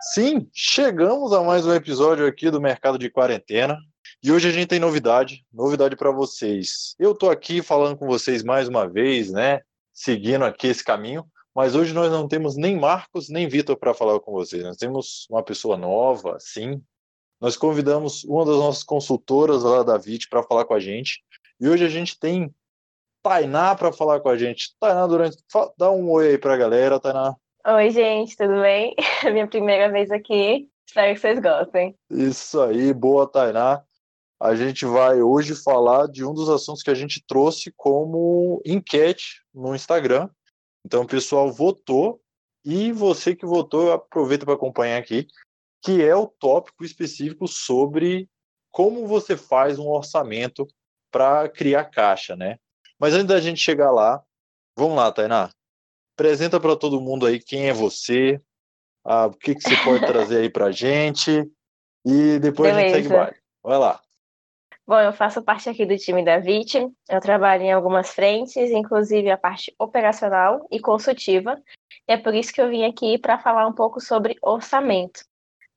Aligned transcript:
Sim, 0.00 0.48
chegamos 0.52 1.32
a 1.32 1.42
mais 1.42 1.66
um 1.66 1.72
episódio 1.72 2.26
aqui 2.26 2.50
do 2.50 2.60
Mercado 2.60 2.98
de 2.98 3.10
Quarentena. 3.10 3.78
E 4.22 4.30
hoje 4.30 4.48
a 4.48 4.52
gente 4.52 4.68
tem 4.68 4.78
novidade, 4.78 5.44
novidade 5.52 5.96
para 5.96 6.10
vocês. 6.10 6.94
Eu 6.98 7.14
tô 7.14 7.30
aqui 7.30 7.62
falando 7.62 7.96
com 7.96 8.06
vocês 8.06 8.42
mais 8.42 8.68
uma 8.68 8.86
vez, 8.86 9.30
né? 9.30 9.62
Seguindo 9.92 10.44
aqui 10.44 10.66
esse 10.68 10.84
caminho, 10.84 11.24
mas 11.54 11.74
hoje 11.74 11.94
nós 11.94 12.10
não 12.10 12.28
temos 12.28 12.56
nem 12.56 12.78
Marcos 12.78 13.30
nem 13.30 13.48
Vitor 13.48 13.76
para 13.76 13.94
falar 13.94 14.20
com 14.20 14.32
vocês. 14.32 14.62
Nós 14.62 14.76
temos 14.76 15.26
uma 15.30 15.42
pessoa 15.42 15.76
nova, 15.76 16.36
sim. 16.38 16.82
Nós 17.40 17.56
convidamos 17.56 18.22
uma 18.24 18.44
das 18.44 18.56
nossas 18.56 18.84
consultoras 18.84 19.62
lá 19.62 19.82
da 19.82 19.96
VIT 19.96 20.28
para 20.28 20.42
falar 20.42 20.66
com 20.66 20.74
a 20.74 20.80
gente. 20.80 21.22
E 21.58 21.68
hoje 21.68 21.84
a 21.84 21.88
gente 21.88 22.18
tem 22.18 22.54
Tainá 23.22 23.74
para 23.74 23.90
falar 23.92 24.20
com 24.20 24.28
a 24.28 24.36
gente. 24.36 24.76
Tainá, 24.78 25.06
durante... 25.06 25.38
dá 25.76 25.90
um 25.90 26.10
oi 26.10 26.28
aí 26.28 26.38
para 26.38 26.54
a 26.54 26.58
galera, 26.58 27.00
Tainá. 27.00 27.34
Oi, 27.68 27.90
gente, 27.90 28.36
tudo 28.36 28.60
bem? 28.60 28.94
Minha 29.32 29.48
primeira 29.48 29.90
vez 29.90 30.08
aqui. 30.12 30.70
Espero 30.86 31.12
que 31.12 31.20
vocês 31.20 31.40
gostem. 31.40 31.98
Isso 32.08 32.62
aí, 32.62 32.94
boa, 32.94 33.28
Tainá. 33.28 33.82
A 34.40 34.54
gente 34.54 34.86
vai 34.86 35.20
hoje 35.20 35.56
falar 35.56 36.06
de 36.06 36.24
um 36.24 36.32
dos 36.32 36.48
assuntos 36.48 36.80
que 36.80 36.90
a 36.90 36.94
gente 36.94 37.20
trouxe 37.26 37.74
como 37.76 38.62
enquete 38.64 39.42
no 39.52 39.74
Instagram. 39.74 40.30
Então, 40.84 41.02
o 41.02 41.06
pessoal 41.08 41.50
votou 41.50 42.20
e 42.64 42.92
você 42.92 43.34
que 43.34 43.44
votou, 43.44 43.90
aproveita 43.90 44.44
para 44.44 44.54
acompanhar 44.54 44.98
aqui, 44.98 45.26
que 45.82 46.04
é 46.04 46.14
o 46.14 46.28
tópico 46.28 46.84
específico 46.84 47.48
sobre 47.48 48.30
como 48.70 49.08
você 49.08 49.36
faz 49.36 49.76
um 49.76 49.88
orçamento 49.88 50.68
para 51.10 51.48
criar 51.48 51.86
caixa, 51.86 52.36
né? 52.36 52.60
Mas 52.96 53.12
antes 53.12 53.26
da 53.26 53.40
gente 53.40 53.60
chegar 53.60 53.90
lá, 53.90 54.22
vamos 54.78 54.96
lá, 54.96 55.10
Tainá. 55.10 55.50
Apresenta 56.18 56.58
para 56.58 56.74
todo 56.74 57.00
mundo 57.00 57.26
aí 57.26 57.38
quem 57.38 57.68
é 57.68 57.72
você, 57.72 58.40
ah, 59.04 59.26
o 59.26 59.32
que, 59.32 59.54
que 59.54 59.60
você 59.60 59.76
pode 59.84 60.00
trazer 60.06 60.38
aí 60.38 60.50
para 60.50 60.66
a 60.66 60.72
gente 60.72 61.46
e 62.04 62.38
depois 62.38 62.74
Beleza. 62.74 62.96
a 62.96 62.98
gente 62.98 63.08
segue 63.08 63.16
mais. 63.16 63.36
Vai 63.62 63.78
lá. 63.78 64.00
Bom, 64.86 64.98
eu 65.00 65.12
faço 65.12 65.42
parte 65.42 65.68
aqui 65.68 65.84
do 65.84 65.96
time 65.98 66.24
da 66.24 66.38
VIT, 66.38 66.88
eu 67.10 67.20
trabalho 67.20 67.64
em 67.64 67.72
algumas 67.72 68.10
frentes, 68.10 68.70
inclusive 68.70 69.28
a 69.28 69.36
parte 69.36 69.74
operacional 69.78 70.64
e 70.70 70.78
consultiva, 70.78 71.60
e 72.08 72.12
é 72.12 72.16
por 72.16 72.32
isso 72.34 72.52
que 72.52 72.60
eu 72.60 72.70
vim 72.70 72.84
aqui 72.84 73.18
para 73.18 73.36
falar 73.36 73.66
um 73.66 73.72
pouco 73.72 74.00
sobre 74.00 74.36
orçamento, 74.40 75.24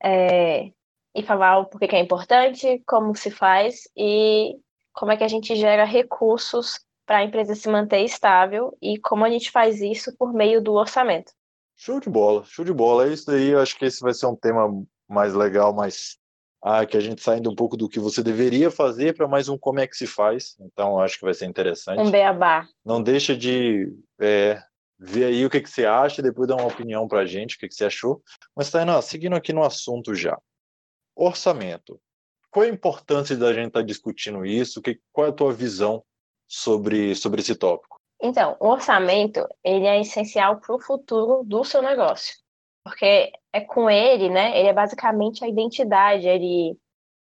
é, 0.01 0.71
e 1.15 1.23
falar 1.23 1.57
o 1.57 1.65
porquê 1.65 1.87
que 1.87 1.95
é 1.95 1.99
importante, 1.99 2.83
como 2.85 3.15
se 3.15 3.31
faz 3.31 3.89
e 3.97 4.55
como 4.93 5.11
é 5.11 5.17
que 5.17 5.23
a 5.23 5.27
gente 5.27 5.55
gera 5.55 5.85
recursos 5.85 6.79
para 7.09 7.17
a 7.17 7.23
empresa 7.23 7.55
se 7.55 7.67
manter 7.67 8.01
estável 8.01 8.77
e 8.79 8.99
como 8.99 9.25
a 9.25 9.29
gente 9.31 9.49
faz 9.49 9.81
isso 9.81 10.15
por 10.15 10.31
meio 10.31 10.61
do 10.61 10.73
orçamento. 10.73 11.31
Show 11.75 11.99
de 11.99 12.07
bola, 12.07 12.43
show 12.45 12.63
de 12.63 12.71
bola. 12.71 13.07
É 13.07 13.13
isso 13.13 13.31
aí, 13.31 13.47
eu 13.47 13.59
acho 13.59 13.75
que 13.75 13.85
esse 13.85 13.99
vai 13.99 14.13
ser 14.13 14.27
um 14.27 14.35
tema 14.35 14.69
mais 15.07 15.33
legal, 15.33 15.73
mais 15.73 16.19
ah, 16.61 16.85
que 16.85 16.95
a 16.95 16.99
gente 16.99 17.23
saindo 17.23 17.49
um 17.49 17.55
pouco 17.55 17.75
do 17.75 17.89
que 17.89 17.99
você 17.99 18.21
deveria 18.21 18.69
fazer 18.69 19.15
para 19.15 19.27
mais 19.27 19.49
um 19.49 19.57
como 19.57 19.79
é 19.79 19.87
que 19.87 19.97
se 19.97 20.05
faz. 20.05 20.55
Então, 20.59 20.99
acho 20.99 21.17
que 21.17 21.25
vai 21.25 21.33
ser 21.33 21.47
interessante. 21.47 21.99
Um 21.99 22.11
beabá. 22.11 22.67
Não 22.85 23.01
deixa 23.01 23.35
de 23.35 23.91
é, 24.21 24.61
ver 24.99 25.25
aí 25.25 25.43
o 25.43 25.49
que, 25.49 25.61
que 25.61 25.69
você 25.69 25.87
acha 25.87 26.21
e 26.21 26.23
depois 26.23 26.47
dar 26.47 26.57
uma 26.57 26.67
opinião 26.67 27.07
para 27.07 27.21
a 27.21 27.25
gente, 27.25 27.55
o 27.55 27.59
que, 27.59 27.67
que 27.67 27.73
você 27.73 27.85
achou. 27.85 28.21
Mas, 28.55 28.69
Tainá, 28.69 29.01
seguindo 29.01 29.35
aqui 29.35 29.51
no 29.51 29.63
assunto 29.63 30.13
já. 30.13 30.37
Orçamento. 31.15 31.99
Qual 32.51 32.63
é 32.63 32.69
a 32.69 32.71
importância 32.71 33.35
da 33.35 33.51
gente 33.51 33.69
estar 33.69 33.79
tá 33.79 33.85
discutindo 33.85 34.45
isso? 34.45 34.79
Que, 34.79 34.99
qual 35.11 35.25
é 35.25 35.29
a 35.31 35.33
tua 35.33 35.51
visão 35.51 36.03
sobre, 36.49 37.15
sobre 37.15 37.41
esse 37.41 37.55
tópico? 37.55 37.97
Então, 38.21 38.57
o 38.59 38.67
orçamento 38.67 39.47
ele 39.63 39.85
é 39.85 40.01
essencial 40.01 40.59
para 40.59 40.75
o 40.75 40.81
futuro 40.81 41.43
do 41.45 41.63
seu 41.63 41.81
negócio, 41.81 42.35
porque 42.83 43.31
é 43.53 43.61
com 43.61 43.89
ele, 43.89 44.29
né? 44.29 44.59
Ele 44.59 44.67
é 44.67 44.73
basicamente 44.73 45.45
a 45.45 45.47
identidade 45.47 46.27
ele, 46.27 46.77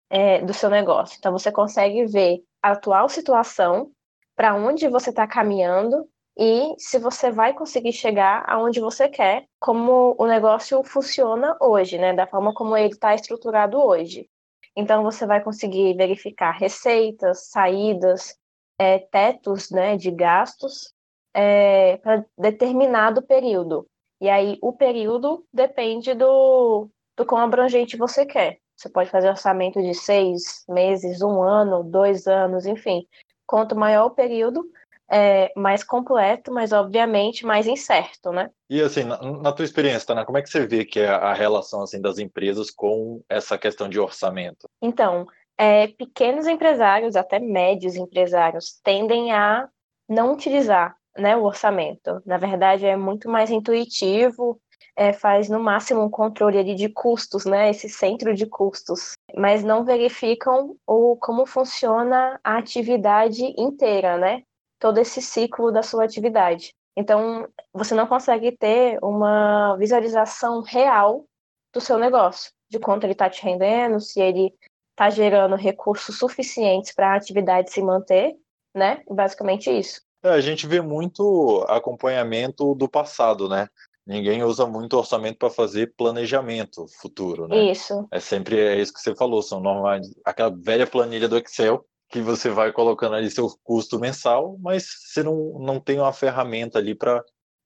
é, 0.09 0.41
do 0.41 0.55
seu 0.55 0.71
negócio. 0.71 1.17
Então, 1.19 1.33
você 1.33 1.53
consegue 1.53 2.07
ver 2.07 2.43
a 2.63 2.71
atual 2.71 3.09
situação, 3.09 3.91
para 4.35 4.55
onde 4.55 4.89
você 4.89 5.11
está 5.11 5.27
caminhando 5.27 6.09
e 6.39 6.75
se 6.79 6.99
você 6.99 7.31
vai 7.31 7.55
conseguir 7.55 7.93
chegar 7.93 8.45
aonde 8.47 8.81
você 8.81 9.09
quer, 9.09 9.47
como 9.59 10.15
o 10.19 10.27
negócio 10.27 10.83
funciona 10.85 11.57
hoje, 11.61 11.99
né? 11.99 12.15
Da 12.15 12.27
forma 12.27 12.55
como 12.55 12.77
ele 12.77 12.93
está 12.93 13.15
estruturado 13.15 13.79
hoje. 13.79 14.29
Então, 14.75 15.03
você 15.03 15.27
vai 15.27 15.43
conseguir 15.43 15.95
verificar 15.95 16.53
receitas, 16.53 17.49
saídas, 17.49 18.37
é, 18.79 18.99
tetos 18.99 19.71
né, 19.71 19.97
de 19.97 20.11
gastos 20.11 20.93
é, 21.35 21.97
para 21.99 22.25
determinado 22.39 23.23
período. 23.23 23.87
E 24.21 24.29
aí 24.29 24.59
o 24.63 24.73
período 24.73 25.45
depende 25.53 26.15
do, 26.15 26.89
do 27.17 27.27
quão 27.27 27.43
abrangente 27.43 27.97
você 27.97 28.25
quer. 28.25 28.59
Você 28.77 28.89
pode 28.89 29.11
fazer 29.11 29.29
orçamento 29.29 29.81
de 29.81 29.95
seis 29.95 30.65
meses, 30.69 31.23
um 31.23 31.43
ano, 31.43 31.83
dois 31.83 32.27
anos, 32.27 32.67
enfim. 32.67 33.07
Quanto 33.47 33.77
maior 33.77 34.07
o 34.07 34.11
período, 34.11 34.69
é, 35.09 35.53
mais 35.57 35.85
completo, 35.85 36.53
mas 36.53 36.73
obviamente 36.73 37.47
mais 37.47 37.67
incerto, 37.67 38.33
né? 38.33 38.51
E 38.69 38.81
assim, 38.81 39.05
na, 39.05 39.21
na 39.23 39.53
tua 39.53 39.65
experiência, 39.65 40.07
Tana, 40.07 40.25
como 40.25 40.39
é 40.39 40.43
que 40.43 40.51
você 40.51 40.67
vê 40.67 40.85
que 40.85 41.01
é 41.01 41.09
a 41.09 41.33
relação 41.33 41.83
assim 41.83 42.01
das 42.01 42.19
empresas 42.19 42.71
com 42.71 43.23
essa 43.29 43.57
questão 43.57 43.89
de 43.89 43.99
orçamento? 43.99 44.69
Então, 44.83 45.27
é, 45.59 45.89
pequenos 45.89 46.47
empresários, 46.47 47.17
até 47.17 47.39
médios 47.39 47.97
empresários, 47.97 48.79
tendem 48.83 49.33
a 49.33 49.69
não 50.09 50.33
utilizar 50.33 50.97
né, 51.17 51.37
o 51.37 51.45
orçamento. 51.45 52.23
Na 52.25 52.37
verdade, 52.37 52.87
é 52.87 52.97
muito 52.97 53.29
mais 53.29 53.51
intuitivo, 53.51 54.61
é, 54.95 55.13
faz 55.13 55.49
no 55.49 55.61
máximo 55.61 56.03
um 56.03 56.11
controle 56.11 56.59
ali 56.59 56.75
de 56.75 56.89
custos, 56.89 57.45
né, 57.45 57.71
esse 57.71 57.89
centro 57.89 58.35
de 58.35 58.47
custos, 58.47 59.13
mas 59.35 59.63
não 59.63 59.85
verificam 59.85 60.77
o, 60.87 61.17
como 61.17 61.47
funciona 61.47 62.41
a 62.43 62.57
atividade 62.57 63.45
inteira, 63.59 64.17
né, 64.17 64.43
todo 64.79 64.99
esse 64.99 65.21
ciclo 65.21 65.71
da 65.71 65.83
sua 65.83 66.05
atividade. 66.05 66.73
Então, 66.97 67.47
você 67.75 67.95
não 67.95 68.07
consegue 68.07 68.53
ter 68.53 68.99
uma 69.03 69.77
visualização 69.77 70.63
real 70.63 71.27
do 71.73 71.81
seu 71.81 71.99
negócio, 71.99 72.51
de 72.71 72.79
quanto 72.79 73.05
ele 73.05 73.13
está 73.13 73.29
te 73.29 73.43
rendendo, 73.43 74.01
se 74.01 74.19
ele 74.19 74.55
está 74.97 75.11
gerando 75.11 75.55
recursos 75.55 76.19
suficientes 76.19 76.95
para 76.95 77.13
a 77.13 77.17
atividade 77.17 77.71
se 77.71 77.83
manter, 77.83 78.35
né? 78.75 79.03
Basicamente 79.09 79.71
isso. 79.71 80.01
É, 80.25 80.31
a 80.31 80.41
gente 80.41 80.67
vê 80.67 80.81
muito 80.81 81.65
acompanhamento 81.69 82.75
do 82.75 82.89
passado, 82.89 83.47
né? 83.47 83.69
Ninguém 84.07 84.43
usa 84.43 84.67
muito 84.67 84.97
orçamento 84.97 85.37
para 85.37 85.51
fazer 85.51 85.93
planejamento 85.97 86.87
futuro, 87.01 87.47
né? 87.47 87.71
Isso. 87.71 88.09
É 88.11 88.19
sempre 88.19 88.59
é 88.59 88.81
isso 88.81 88.95
que 88.95 89.01
você 89.01 89.15
falou, 89.15 89.43
são 89.43 89.61
normais, 89.61 90.07
aquela 90.25 90.51
velha 90.51 90.87
planilha 90.87 91.29
do 91.29 91.37
Excel 91.37 91.85
que 92.09 92.21
você 92.21 92.49
vai 92.49 92.73
colocando 92.73 93.17
ali 93.17 93.29
seu 93.31 93.49
custo 93.65 93.99
mensal, 93.99 94.57
mas 94.61 94.87
você 95.05 95.25
não, 95.25 95.59
não 95.59 95.81
tem 95.81 95.99
uma 95.99 96.13
ferramenta 96.13 96.79
ali 96.79 96.95
para 96.95 97.23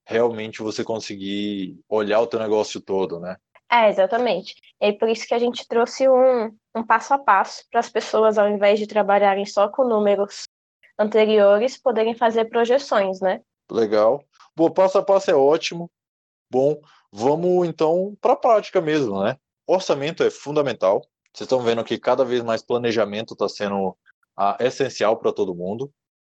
realmente 0.06 0.62
você 0.62 0.82
conseguir 0.82 1.78
olhar 1.88 2.20
o 2.20 2.26
teu 2.26 2.40
negócio 2.40 2.80
todo, 2.80 3.20
né? 3.20 3.36
É, 3.70 3.88
exatamente. 3.88 4.56
E 4.80 4.92
por 4.92 5.08
isso 5.08 5.26
que 5.26 5.34
a 5.34 5.38
gente 5.38 5.66
trouxe 5.68 6.08
um, 6.08 6.56
um 6.74 6.84
passo 6.84 7.14
a 7.14 7.18
passo 7.18 7.64
para 7.70 7.78
as 7.78 7.88
pessoas, 7.88 8.36
ao 8.36 8.48
invés 8.48 8.80
de 8.80 8.86
trabalharem 8.86 9.46
só 9.46 9.68
com 9.68 9.84
números 9.84 10.48
anteriores, 10.98 11.80
poderem 11.80 12.14
fazer 12.14 12.46
projeções, 12.46 13.20
né? 13.20 13.40
Legal. 13.70 14.24
Bom, 14.56 14.70
passo 14.70 14.98
a 14.98 15.02
passo 15.02 15.30
é 15.30 15.34
ótimo. 15.34 15.88
Bom, 16.50 16.80
vamos 17.12 17.68
então 17.68 18.16
para 18.20 18.32
a 18.32 18.36
prática 18.36 18.80
mesmo, 18.80 19.22
né? 19.22 19.36
Orçamento 19.66 20.24
é 20.24 20.30
fundamental. 20.30 21.00
Vocês 21.32 21.46
estão 21.46 21.60
vendo 21.60 21.84
que 21.84 21.96
cada 21.96 22.24
vez 22.24 22.42
mais 22.42 22.62
planejamento 22.62 23.34
está 23.34 23.48
sendo 23.48 23.96
ah, 24.36 24.56
essencial 24.58 25.16
para 25.16 25.32
todo 25.32 25.54
mundo. 25.54 25.92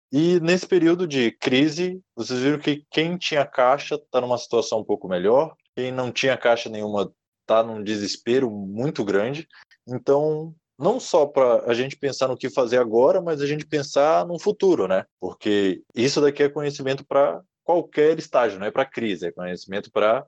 E 0.10 0.40
nesse 0.40 0.66
período 0.66 1.06
de 1.06 1.32
crise, 1.32 2.02
vocês 2.16 2.40
viram 2.40 2.60
que 2.60 2.86
quem 2.90 3.18
tinha 3.18 3.46
caixa 3.46 3.96
está 3.96 4.22
numa 4.22 4.38
situação 4.38 4.80
um 4.80 4.86
pouco 4.86 5.10
melhor, 5.10 5.54
quem 5.76 5.92
não 5.92 6.12
tinha 6.12 6.38
caixa 6.38 6.70
nenhuma 6.70 7.12
está 7.46 7.64
num 7.64 7.84
desespero 7.84 8.50
muito 8.50 9.06
grande. 9.06 9.48
Então, 9.88 10.54
não 10.78 11.00
só 11.00 11.26
para 11.26 11.64
a 11.70 11.74
gente 11.74 11.96
pensar 11.96 12.28
no 12.28 12.38
que 12.38 12.50
fazer 12.50 12.78
agora, 12.78 13.22
mas 13.22 13.42
a 13.42 13.46
gente 13.46 13.66
pensar 13.66 14.26
no 14.26 14.40
futuro, 14.40 14.88
né? 14.88 15.06
Porque 15.20 15.82
isso 15.96 16.20
daqui 16.20 16.44
é 16.44 16.50
conhecimento 16.50 17.06
para 17.06 17.42
qualquer 17.64 18.18
estágio, 18.20 18.60
não 18.60 18.68
é 18.68 18.72
para 18.72 18.86
crise, 18.86 19.28
é 19.28 19.32
conhecimento 19.32 19.92
para 19.92 20.26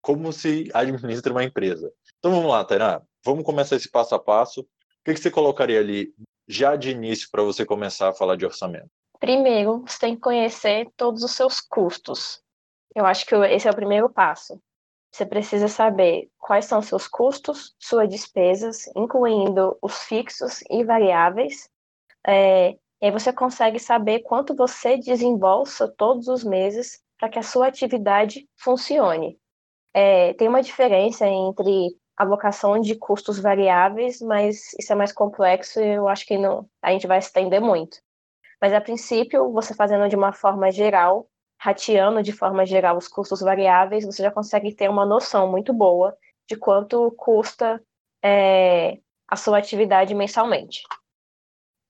como 0.00 0.32
se 0.32 0.70
administra 0.72 1.32
uma 1.32 1.44
empresa. 1.44 1.92
Então 2.18 2.30
vamos 2.30 2.50
lá, 2.50 2.64
Tainá, 2.64 3.02
vamos 3.24 3.44
começar 3.44 3.76
esse 3.76 3.90
passo 3.90 4.14
a 4.14 4.18
passo. 4.18 4.60
O 4.60 4.66
que, 5.04 5.14
que 5.14 5.20
você 5.20 5.30
colocaria 5.30 5.80
ali 5.80 6.12
já 6.46 6.76
de 6.76 6.90
início 6.90 7.28
para 7.30 7.42
você 7.42 7.64
começar 7.64 8.08
a 8.08 8.14
falar 8.14 8.36
de 8.36 8.46
orçamento? 8.46 8.90
Primeiro, 9.18 9.84
você 9.86 9.98
tem 9.98 10.14
que 10.14 10.20
conhecer 10.20 10.88
todos 10.96 11.22
os 11.24 11.32
seus 11.32 11.60
custos. 11.60 12.40
Eu 12.94 13.04
acho 13.04 13.26
que 13.26 13.34
esse 13.34 13.66
é 13.66 13.70
o 13.70 13.74
primeiro 13.74 14.08
passo. 14.08 14.60
Você 15.10 15.24
precisa 15.26 15.68
saber 15.68 16.30
quais 16.38 16.66
são 16.66 16.82
seus 16.82 17.08
custos, 17.08 17.74
suas 17.78 18.08
despesas, 18.08 18.86
incluindo 18.94 19.76
os 19.82 20.04
fixos 20.04 20.62
e 20.70 20.84
variáveis. 20.84 21.68
É, 22.26 22.70
e 23.00 23.06
aí 23.06 23.10
você 23.10 23.32
consegue 23.32 23.78
saber 23.78 24.20
quanto 24.20 24.54
você 24.54 24.98
desembolsa 24.98 25.88
todos 25.96 26.28
os 26.28 26.44
meses 26.44 27.02
para 27.18 27.28
que 27.28 27.38
a 27.38 27.42
sua 27.42 27.68
atividade 27.68 28.48
funcione. 28.56 29.38
É, 29.94 30.34
tem 30.34 30.48
uma 30.48 30.62
diferença 30.62 31.26
entre 31.26 31.96
alocação 32.16 32.80
de 32.80 32.96
custos 32.96 33.38
variáveis, 33.38 34.20
mas 34.20 34.72
isso 34.78 34.92
é 34.92 34.96
mais 34.96 35.12
complexo 35.12 35.80
e 35.80 35.94
eu 35.94 36.08
acho 36.08 36.26
que 36.26 36.36
não, 36.36 36.68
a 36.82 36.90
gente 36.92 37.06
vai 37.06 37.18
estender 37.18 37.60
muito. 37.60 37.98
Mas 38.60 38.72
a 38.72 38.80
princípio, 38.80 39.52
você 39.52 39.72
fazendo 39.74 40.08
de 40.08 40.16
uma 40.16 40.32
forma 40.32 40.70
geral, 40.72 41.28
rateando 41.58 42.22
de 42.22 42.32
forma 42.32 42.64
geral 42.64 42.96
os 42.96 43.08
custos 43.08 43.40
variáveis, 43.40 44.04
você 44.04 44.22
já 44.22 44.30
consegue 44.30 44.72
ter 44.72 44.88
uma 44.88 45.04
noção 45.04 45.50
muito 45.50 45.72
boa 45.72 46.16
de 46.48 46.56
quanto 46.56 47.10
custa 47.12 47.82
é, 48.22 48.98
a 49.26 49.36
sua 49.36 49.58
atividade 49.58 50.14
mensalmente. 50.14 50.82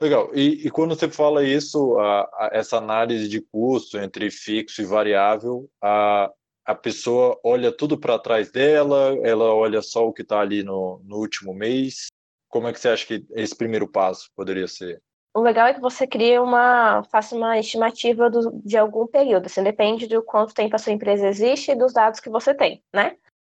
Legal. 0.00 0.30
E, 0.34 0.66
e 0.66 0.70
quando 0.70 0.94
você 0.94 1.08
fala 1.10 1.44
isso, 1.44 1.98
a, 1.98 2.20
a, 2.22 2.50
essa 2.52 2.76
análise 2.78 3.28
de 3.28 3.40
custo 3.40 3.98
entre 3.98 4.30
fixo 4.30 4.80
e 4.80 4.84
variável, 4.84 5.68
a, 5.82 6.30
a 6.64 6.74
pessoa 6.74 7.38
olha 7.44 7.72
tudo 7.72 7.98
para 7.98 8.18
trás 8.18 8.50
dela, 8.50 9.16
ela 9.24 9.52
olha 9.52 9.82
só 9.82 10.06
o 10.06 10.12
que 10.12 10.22
está 10.22 10.40
ali 10.40 10.62
no, 10.62 11.00
no 11.04 11.16
último 11.16 11.52
mês. 11.52 12.06
Como 12.48 12.68
é 12.68 12.72
que 12.72 12.80
você 12.80 12.88
acha 12.88 13.06
que 13.06 13.26
esse 13.32 13.56
primeiro 13.56 13.88
passo 13.88 14.30
poderia 14.36 14.68
ser? 14.68 15.02
O 15.38 15.42
legal 15.42 15.68
é 15.68 15.74
que 15.74 15.80
você 15.80 16.06
cria 16.06 16.42
uma, 16.42 17.02
faça 17.04 17.36
uma 17.36 17.58
estimativa 17.58 18.28
do, 18.28 18.60
de 18.64 18.76
algum 18.76 19.06
período. 19.06 19.46
Assim, 19.46 19.62
depende 19.62 20.06
do 20.06 20.22
quanto 20.22 20.54
tempo 20.54 20.74
a 20.74 20.78
sua 20.78 20.92
empresa 20.92 21.28
existe 21.28 21.70
e 21.70 21.76
dos 21.76 21.92
dados 21.92 22.20
que 22.20 22.28
você 22.28 22.52
tem, 22.54 22.82
né? 22.92 23.16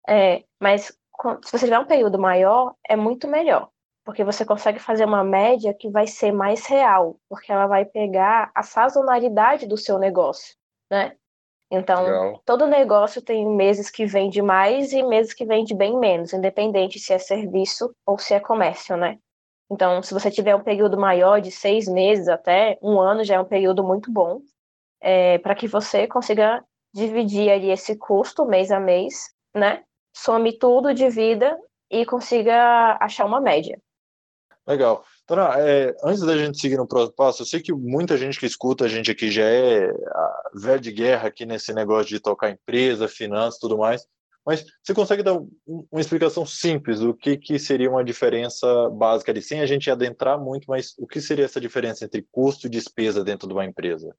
É, 0.08 0.44
mas 0.60 0.86
se 1.44 1.52
você 1.52 1.66
tiver 1.66 1.80
um 1.80 1.86
período 1.86 2.20
maior, 2.20 2.76
é 2.88 2.96
muito 2.96 3.28
melhor 3.28 3.70
porque 4.10 4.24
você 4.24 4.44
consegue 4.44 4.80
fazer 4.80 5.06
uma 5.06 5.24
média 5.24 5.72
que 5.72 5.88
vai 5.88 6.08
ser 6.08 6.32
mais 6.32 6.66
real, 6.66 7.20
porque 7.30 7.52
ela 7.52 7.68
vai 7.68 7.86
pegar 7.86 8.50
a 8.56 8.64
sazonalidade 8.64 9.68
do 9.68 9.78
seu 9.78 10.00
negócio, 10.00 10.56
né? 10.90 11.16
Então, 11.72 12.04
Legal. 12.04 12.42
todo 12.44 12.66
negócio 12.66 13.22
tem 13.22 13.48
meses 13.48 13.92
que 13.92 14.08
vende 14.08 14.42
mais 14.42 14.92
e 14.94 15.04
meses 15.04 15.32
que 15.32 15.46
vende 15.46 15.76
bem 15.76 15.96
menos, 16.00 16.34
independente 16.34 16.98
se 16.98 17.14
é 17.14 17.20
serviço 17.20 17.94
ou 18.04 18.18
se 18.18 18.34
é 18.34 18.40
comércio, 18.40 18.98
né? 18.98 19.20
Então, 19.72 20.02
se 20.02 20.14
você 20.14 20.32
tiver 20.32 20.56
um 20.56 20.64
período 20.64 20.98
maior 20.98 21.40
de 21.40 21.52
seis 21.52 21.88
meses 21.88 22.28
até 22.28 22.78
um 22.82 23.00
ano, 23.00 23.24
já 23.24 23.36
é 23.36 23.40
um 23.40 23.46
período 23.46 23.84
muito 23.84 24.12
bom, 24.12 24.42
é, 25.00 25.38
para 25.38 25.54
que 25.54 25.68
você 25.68 26.08
consiga 26.08 26.64
dividir 26.94 27.50
ali 27.52 27.70
esse 27.70 27.96
custo 27.96 28.46
mês 28.46 28.72
a 28.72 28.80
mês, 28.80 29.32
né? 29.54 29.84
Some 30.16 30.58
tudo, 30.58 30.94
divida 30.94 31.58
e 31.90 32.06
consiga 32.06 32.98
achar 33.00 33.26
uma 33.26 33.40
média. 33.40 33.80
Legal. 34.68 35.04
Então, 35.24 35.40
é, 35.54 35.96
antes 36.04 36.22
da 36.22 36.38
gente 36.38 36.60
seguir 36.60 36.78
no 36.78 36.88
próximo 36.88 37.16
passo, 37.16 37.42
eu 37.42 37.46
sei 37.46 37.62
que 37.62 37.74
muita 37.74 38.18
gente 38.18 38.40
que 38.40 38.46
escuta 38.46 38.86
a 38.86 38.88
gente 38.88 39.10
aqui 39.10 39.32
já 39.32 39.44
é 39.44 39.92
velho 40.54 40.80
de 40.80 40.92
guerra 40.92 41.28
aqui 41.28 41.46
nesse 41.46 41.74
negócio 41.74 42.08
de 42.08 42.20
tocar 42.20 42.52
empresa, 42.52 43.08
finanças 43.08 43.60
tudo 43.60 43.78
mais, 43.78 44.06
mas 44.50 44.66
você 44.84 44.96
consegue 44.96 45.22
dar 45.22 45.40
uma 45.68 46.02
explicação 46.02 46.44
simples 46.44 47.00
do 47.00 47.14
que, 47.14 47.38
que 47.38 47.60
seria 47.60 47.88
uma 47.88 48.04
diferença 48.04 48.90
básica 48.90 49.32
ali, 49.32 49.44
sem 49.44 49.62
a 49.62 49.66
gente 49.68 49.92
adentrar 49.92 50.40
muito, 50.40 50.66
mas 50.68 50.96
o 50.98 51.06
que 51.06 51.22
seria 51.22 51.46
essa 51.46 51.62
diferença 51.62 52.04
entre 52.04 52.26
custo 52.32 52.66
e 52.66 52.70
despesa 52.70 53.24
dentro 53.24 53.48
de 53.48 53.54
uma 53.54 53.64
empresa? 53.64 54.12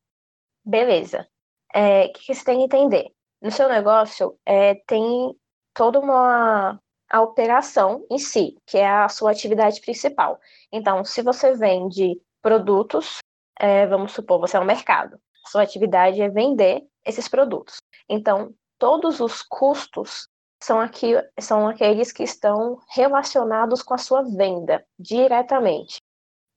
Beleza. 0.65 1.27
É, 1.75 2.05
o 2.05 2.13
que 2.13 2.33
você 2.33 2.45
tem 2.45 2.59
que 2.59 2.65
entender? 2.65 3.11
No 3.43 3.51
seu 3.51 3.69
negócio, 3.69 4.39
é, 4.47 4.77
tem 4.87 5.35
toda 5.75 5.99
uma 5.99 6.81
a 7.11 7.21
operação 7.21 8.07
em 8.09 8.19
si, 8.19 8.57
que 8.65 8.79
é 8.79 8.89
a 8.89 9.09
sua 9.09 9.33
atividade 9.33 9.81
principal. 9.81 10.39
Então, 10.71 11.05
se 11.05 11.23
você 11.23 11.57
vende 11.57 12.21
produtos, 12.41 13.19
é, 13.59 13.85
vamos 13.89 14.13
supor, 14.13 14.39
você 14.39 14.57
é 14.57 14.61
um 14.61 14.65
mercado, 14.65 15.19
sua 15.49 15.63
atividade 15.63 16.23
é 16.23 16.29
vender 16.29 16.85
esses 17.05 17.27
produtos. 17.27 17.79
Então, 18.09 18.55
todos 18.81 19.21
os 19.21 19.43
custos 19.43 20.27
são, 20.61 20.81
aqui, 20.81 21.13
são 21.39 21.69
aqueles 21.69 22.11
que 22.11 22.25
estão 22.25 22.81
relacionados 22.89 23.83
com 23.83 23.95
a 23.95 23.99
sua 23.99 24.23
venda 24.23 24.85
diretamente, 24.99 26.01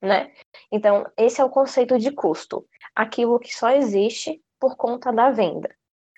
né? 0.02 0.32
Então, 0.72 1.06
esse 1.16 1.40
é 1.40 1.44
o 1.44 1.50
conceito 1.50 1.96
de 1.98 2.10
custo, 2.10 2.66
aquilo 2.96 3.38
que 3.38 3.54
só 3.54 3.70
existe 3.70 4.42
por 4.58 4.76
conta 4.76 5.12
da 5.12 5.30
venda 5.30 5.72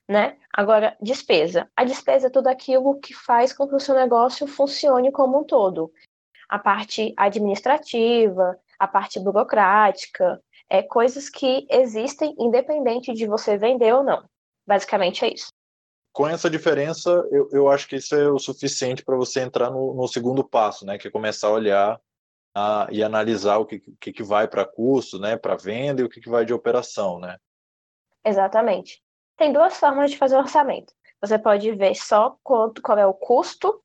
né? 0.09 0.37
Agora, 0.53 0.97
despesa. 1.01 1.69
A 1.77 1.85
despesa 1.85 2.29
é 2.29 2.31
tudo 2.31 2.49
aquilo 2.49 2.99
que 3.01 3.13
faz 3.13 3.53
com 3.53 3.67
que 3.67 3.75
o 3.75 3.81
seu 3.81 3.95
negócio 3.95 4.47
funcione 4.47 5.11
como 5.11 5.41
um 5.41 5.45
todo. 5.45 5.93
A 6.49 6.59
parte 6.59 7.13
administrativa, 7.17 8.59
a 8.79 8.87
parte 8.87 9.19
burocrática, 9.19 10.41
é 10.69 10.83
coisas 10.83 11.29
que 11.29 11.67
existem 11.69 12.35
independente 12.39 13.13
de 13.13 13.27
você 13.27 13.57
vender 13.57 13.93
ou 13.95 14.03
não. 14.03 14.25
Basicamente 14.67 15.25
é 15.25 15.33
isso. 15.33 15.49
Com 16.17 16.27
essa 16.27 16.49
diferença, 16.49 17.11
eu, 17.31 17.47
eu 17.53 17.69
acho 17.69 17.87
que 17.87 17.97
isso 17.97 18.15
é 18.15 18.27
o 18.31 18.39
suficiente 18.39 19.05
para 19.05 19.15
você 19.15 19.41
entrar 19.41 19.71
no, 19.71 19.93
no, 19.93 20.09
segundo 20.09 20.43
passo, 20.43 20.87
né? 20.87 20.97
Que 20.97 21.09
é 21.09 21.11
começar 21.11 21.49
a 21.49 21.53
olhar 21.53 22.01
a, 22.55 22.89
e 22.91 23.03
analisar 23.03 23.59
o 23.59 23.67
que, 23.67 23.81
que, 24.01 24.15
que 24.15 24.23
vai 24.23 24.49
para 24.49 24.65
custo, 24.65 25.19
né? 25.19 25.37
Para 25.37 25.57
venda 25.57 26.01
e 26.01 26.05
o 26.07 26.09
que, 26.09 26.19
que 26.19 26.31
vai 26.31 26.47
de 26.47 26.55
operação, 26.55 27.19
né? 27.19 27.37
Exatamente. 28.25 29.03
Tem 29.37 29.53
duas 29.53 29.77
formas 29.77 30.11
de 30.11 30.17
fazer 30.17 30.39
orçamento. 30.39 30.95
Você 31.21 31.39
pode 31.39 31.71
ver 31.73 31.95
só 31.95 32.35
quanto, 32.43 32.81
qual 32.81 32.97
é 32.97 33.07
o 33.07 33.13
custo, 33.13 33.79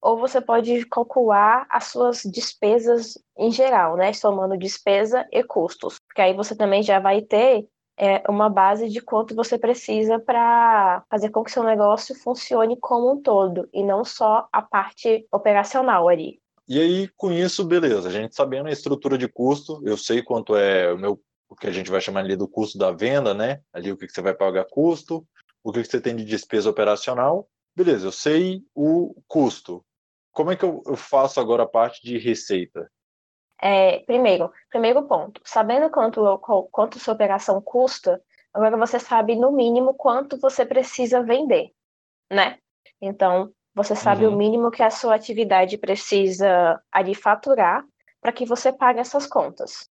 ou 0.00 0.16
você 0.16 0.40
pode 0.40 0.86
calcular 0.86 1.66
as 1.68 1.84
suas 1.88 2.22
despesas 2.22 3.22
em 3.36 3.50
geral, 3.50 3.94
né? 3.94 4.10
Somando 4.14 4.56
despesa 4.56 5.28
e 5.30 5.44
custos. 5.44 5.98
Porque 6.06 6.22
aí 6.22 6.32
você 6.32 6.56
também 6.56 6.82
já 6.82 6.98
vai 6.98 7.20
ter 7.20 7.68
é, 7.96 8.22
uma 8.28 8.48
base 8.48 8.88
de 8.88 9.00
quanto 9.00 9.34
você 9.34 9.58
precisa 9.58 10.18
para 10.18 11.04
fazer 11.08 11.30
com 11.30 11.44
que 11.44 11.50
seu 11.50 11.62
negócio 11.62 12.14
funcione 12.14 12.76
como 12.78 13.12
um 13.12 13.22
todo, 13.22 13.68
e 13.72 13.82
não 13.82 14.04
só 14.04 14.48
a 14.52 14.62
parte 14.62 15.26
operacional 15.32 16.08
ali. 16.08 16.40
E 16.66 16.80
aí, 16.80 17.08
com 17.16 17.30
isso, 17.30 17.64
beleza. 17.64 18.08
A 18.08 18.12
gente 18.12 18.34
sabendo 18.34 18.68
a 18.68 18.72
estrutura 18.72 19.18
de 19.18 19.28
custo, 19.28 19.82
eu 19.84 19.96
sei 19.96 20.22
quanto 20.22 20.56
é 20.56 20.92
o 20.92 20.98
meu 20.98 21.20
o 21.46 21.56
que 21.56 21.68
a 21.68 21.70
gente 21.70 21.90
vai 21.90 22.00
chamar 22.00 22.20
ali 22.20 22.34
do 22.34 22.48
custo 22.48 22.76
da 22.76 22.90
venda, 22.90 23.32
né? 23.32 23.60
Ali 23.72 23.92
o 23.92 23.96
que, 23.96 24.08
você 24.08 24.20
vai 24.20 24.34
pagar 24.34 24.64
custo, 24.64 25.24
o 25.62 25.70
que, 25.70 25.84
você 25.84 26.00
tem 26.00 26.16
de 26.16 26.24
despesa 26.24 26.68
operacional. 26.68 27.48
Beleza, 27.76 28.06
eu 28.06 28.12
sei 28.12 28.62
o 28.74 29.14
custo. 29.28 29.84
Como 30.32 30.50
é 30.50 30.56
que 30.56 30.64
eu 30.64 30.82
faço 30.96 31.38
agora 31.38 31.62
a 31.62 31.68
parte 31.68 32.02
de 32.02 32.18
receita? 32.18 32.90
É, 33.66 34.00
primeiro, 34.00 34.52
primeiro 34.68 35.04
ponto, 35.04 35.40
sabendo 35.42 35.88
quanto, 35.88 36.38
quanto 36.70 36.98
sua 36.98 37.14
operação 37.14 37.62
custa, 37.62 38.22
agora 38.52 38.76
você 38.76 38.98
sabe 38.98 39.34
no 39.36 39.50
mínimo 39.50 39.94
quanto 39.94 40.38
você 40.38 40.66
precisa 40.66 41.22
vender, 41.22 41.70
né? 42.30 42.58
Então, 43.00 43.50
você 43.74 43.96
sabe 43.96 44.26
uhum. 44.26 44.34
o 44.34 44.36
mínimo 44.36 44.70
que 44.70 44.82
a 44.82 44.90
sua 44.90 45.14
atividade 45.14 45.78
precisa 45.78 46.78
ali 46.92 47.14
faturar 47.14 47.82
para 48.20 48.32
que 48.32 48.44
você 48.44 48.70
pague 48.70 49.00
essas 49.00 49.26
contas. 49.26 49.88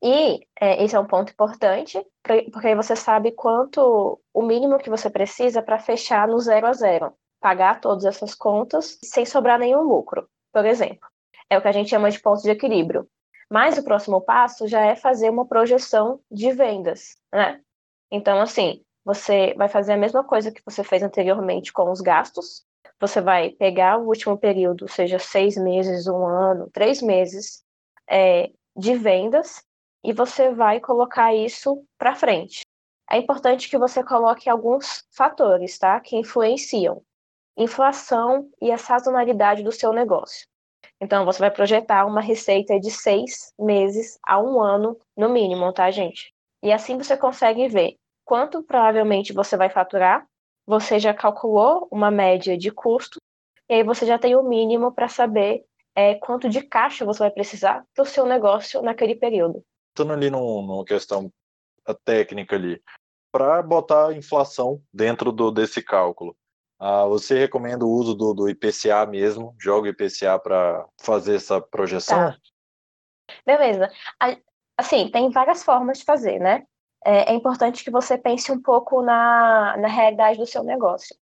E 0.00 0.46
é, 0.60 0.84
esse 0.84 0.94
é 0.94 1.00
um 1.00 1.06
ponto 1.06 1.32
importante, 1.32 2.00
porque 2.22 2.68
aí 2.68 2.74
você 2.76 2.94
sabe 2.94 3.32
quanto 3.32 4.20
o 4.32 4.42
mínimo 4.42 4.78
que 4.78 4.88
você 4.88 5.10
precisa 5.10 5.60
para 5.60 5.80
fechar 5.80 6.28
no 6.28 6.38
zero 6.38 6.68
a 6.68 6.72
zero, 6.72 7.12
pagar 7.40 7.80
todas 7.80 8.04
essas 8.04 8.32
contas 8.32 8.96
sem 9.02 9.26
sobrar 9.26 9.58
nenhum 9.58 9.82
lucro, 9.82 10.28
por 10.52 10.64
exemplo. 10.64 11.08
É 11.50 11.56
o 11.56 11.62
que 11.62 11.68
a 11.68 11.72
gente 11.72 11.90
chama 11.90 12.10
de 12.10 12.20
ponto 12.20 12.42
de 12.42 12.50
equilíbrio. 12.50 13.08
Mas 13.50 13.78
o 13.78 13.82
próximo 13.82 14.20
passo 14.20 14.68
já 14.68 14.84
é 14.84 14.94
fazer 14.94 15.30
uma 15.30 15.46
projeção 15.46 16.20
de 16.30 16.52
vendas, 16.52 17.16
né? 17.32 17.60
Então, 18.10 18.40
assim, 18.40 18.82
você 19.04 19.54
vai 19.54 19.68
fazer 19.68 19.92
a 19.92 19.96
mesma 19.96 20.22
coisa 20.22 20.52
que 20.52 20.62
você 20.64 20.84
fez 20.84 21.02
anteriormente 21.02 21.72
com 21.72 21.90
os 21.90 22.00
gastos. 22.00 22.64
Você 23.00 23.20
vai 23.20 23.50
pegar 23.50 23.98
o 23.98 24.06
último 24.06 24.36
período, 24.36 24.88
seja 24.88 25.18
seis 25.18 25.56
meses, 25.56 26.06
um 26.06 26.26
ano, 26.26 26.68
três 26.72 27.00
meses 27.00 27.62
é, 28.08 28.50
de 28.76 28.94
vendas, 28.94 29.62
e 30.04 30.12
você 30.12 30.52
vai 30.52 30.80
colocar 30.80 31.34
isso 31.34 31.84
para 31.96 32.14
frente. 32.14 32.62
É 33.10 33.16
importante 33.16 33.70
que 33.70 33.78
você 33.78 34.04
coloque 34.04 34.50
alguns 34.50 35.04
fatores, 35.10 35.78
tá, 35.78 35.98
que 36.00 36.16
influenciam 36.16 37.02
inflação 37.58 38.48
e 38.62 38.70
a 38.70 38.78
sazonalidade 38.78 39.64
do 39.64 39.72
seu 39.72 39.92
negócio. 39.92 40.46
Então, 41.00 41.24
você 41.24 41.38
vai 41.38 41.50
projetar 41.50 42.04
uma 42.06 42.20
receita 42.20 42.78
de 42.78 42.90
seis 42.90 43.52
meses 43.58 44.18
a 44.26 44.40
um 44.40 44.60
ano, 44.60 44.98
no 45.16 45.28
mínimo, 45.28 45.72
tá, 45.72 45.90
gente? 45.90 46.32
E 46.62 46.72
assim 46.72 46.98
você 46.98 47.16
consegue 47.16 47.68
ver 47.68 47.96
quanto 48.24 48.62
provavelmente 48.62 49.32
você 49.32 49.56
vai 49.56 49.70
faturar, 49.70 50.26
você 50.66 50.98
já 50.98 51.14
calculou 51.14 51.88
uma 51.90 52.10
média 52.10 52.58
de 52.58 52.70
custo, 52.70 53.18
e 53.68 53.74
aí 53.74 53.82
você 53.82 54.04
já 54.04 54.18
tem 54.18 54.36
o 54.36 54.42
mínimo 54.42 54.92
para 54.92 55.08
saber 55.08 55.64
é, 55.94 56.14
quanto 56.16 56.48
de 56.48 56.62
caixa 56.62 57.04
você 57.04 57.20
vai 57.20 57.30
precisar 57.30 57.84
para 57.94 58.02
o 58.02 58.06
seu 58.06 58.26
negócio 58.26 58.82
naquele 58.82 59.14
período. 59.14 59.64
Voltando 59.96 60.12
ali 60.12 60.30
no, 60.30 60.62
numa 60.62 60.84
questão 60.84 61.32
técnica 62.04 62.56
ali, 62.56 62.82
para 63.32 63.62
botar 63.62 64.14
inflação 64.14 64.82
dentro 64.92 65.32
do, 65.32 65.50
desse 65.50 65.82
cálculo, 65.82 66.36
ah, 66.78 67.06
você 67.06 67.38
recomenda 67.38 67.84
o 67.84 67.90
uso 67.90 68.14
do, 68.14 68.32
do 68.32 68.48
IPCA 68.48 69.04
mesmo? 69.06 69.54
Joga 69.58 69.88
o 69.88 69.90
IPCA 69.90 70.38
para 70.38 70.86
fazer 71.00 71.36
essa 71.36 71.60
projeção? 71.60 72.32
Tá. 72.32 72.36
Beleza. 73.44 73.90
Assim, 74.76 75.10
tem 75.10 75.30
várias 75.30 75.64
formas 75.64 75.98
de 75.98 76.04
fazer, 76.04 76.38
né? 76.38 76.64
É, 77.04 77.32
é, 77.32 77.34
importante 77.34 77.82
que 77.82 77.90
você 77.90 78.16
pense 78.16 78.50
um 78.52 78.60
pouco 78.60 79.02
na, 79.02 79.76
na 79.76 79.88
realidade 79.88 80.38
do 80.38 80.46
seu 80.46 80.62
negócio. 80.62 81.16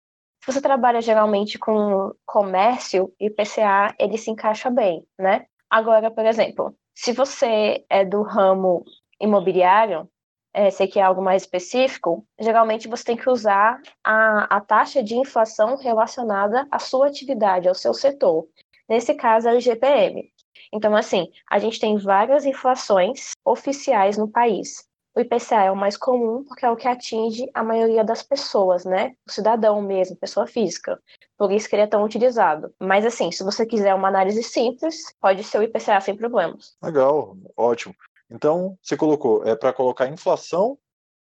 Se 0.45 0.53
você 0.53 0.61
trabalha 0.61 1.01
geralmente 1.01 1.59
com 1.59 2.13
comércio, 2.25 3.13
IPCA 3.19 3.95
ele 3.99 4.19
se 4.19 4.31
encaixa 4.31 4.71
bem, 4.71 5.07
né? 5.19 5.47
Agora, 5.69 6.11
por 6.11 6.25
exemplo, 6.25 6.77
se 6.95 7.13
você 7.13 7.85
é 7.91 8.05
do 8.05 8.23
ramo 8.23 8.85
imobiliário, 9.21 10.09
é, 10.57 10.71
sei 10.71 10.89
que 10.89 10.99
é 10.99 11.03
algo 11.03 11.21
mais 11.21 11.43
específico, 11.43 12.27
geralmente 12.41 12.89
você 12.89 13.05
tem 13.05 13.17
que 13.17 13.29
usar 13.29 13.79
a, 14.03 14.57
a 14.57 14.59
taxa 14.59 15.03
de 15.03 15.15
inflação 15.15 15.77
relacionada 15.77 16.67
à 16.71 16.79
sua 16.79 17.09
atividade, 17.09 17.69
ao 17.69 17.75
seu 17.75 17.93
setor. 17.93 18.49
Nesse 18.89 19.13
caso, 19.13 19.47
é 19.47 19.53
o 19.53 19.59
IGPM. 19.59 20.33
Então, 20.73 20.97
assim, 20.97 21.31
a 21.51 21.59
gente 21.59 21.79
tem 21.79 21.99
várias 21.99 22.47
inflações 22.47 23.33
oficiais 23.45 24.17
no 24.17 24.27
país. 24.27 24.89
O 25.15 25.21
IPCA 25.21 25.65
é 25.65 25.71
o 25.71 25.77
mais 25.77 25.97
comum 25.97 26.43
porque 26.49 26.65
é 26.65 26.71
o 26.71 26.77
que 26.77 26.89
atinge 26.89 27.51
a 27.53 27.63
maioria 27.63 28.03
das 28.03 28.23
pessoas, 28.23 28.87
né? 28.87 29.15
O 29.29 29.33
cidadão 29.33 29.83
mesmo, 29.83 30.17
pessoa 30.17 30.47
física. 30.47 30.99
Por 31.37 31.53
isso 31.53 31.69
que 31.69 31.77
ele 31.77 31.83
é 31.83 31.87
tão 31.87 32.03
utilizado. 32.03 32.73
Mas, 32.81 33.05
assim, 33.05 33.31
se 33.31 33.45
você 33.45 33.67
quiser 33.67 33.95
uma 33.95 34.09
análise 34.09 34.43
simples, 34.43 35.15
pode 35.21 35.45
ser 35.45 35.59
o 35.59 35.63
IPCA 35.63 36.01
sem 36.01 36.17
problemas. 36.17 36.77
Legal, 36.83 37.37
ótimo. 37.55 37.95
Então, 38.31 38.77
você 38.83 38.97
colocou, 38.97 39.45
é 39.45 39.55
para 39.55 39.73
colocar 39.73 40.09
inflação 40.09 40.79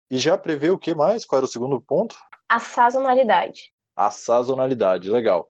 e 0.10 0.18
já 0.18 0.38
prevê 0.38 0.70
o 0.70 0.78
que 0.78 0.96
mais? 0.96 1.26
Qual 1.26 1.38
era 1.38 1.46
o 1.46 1.50
segundo 1.50 1.82
ponto? 1.82 2.16
A 2.48 2.60
sazonalidade. 2.60 3.74
A 3.96 4.10
sazonalidade, 4.10 5.10
legal. 5.10 5.50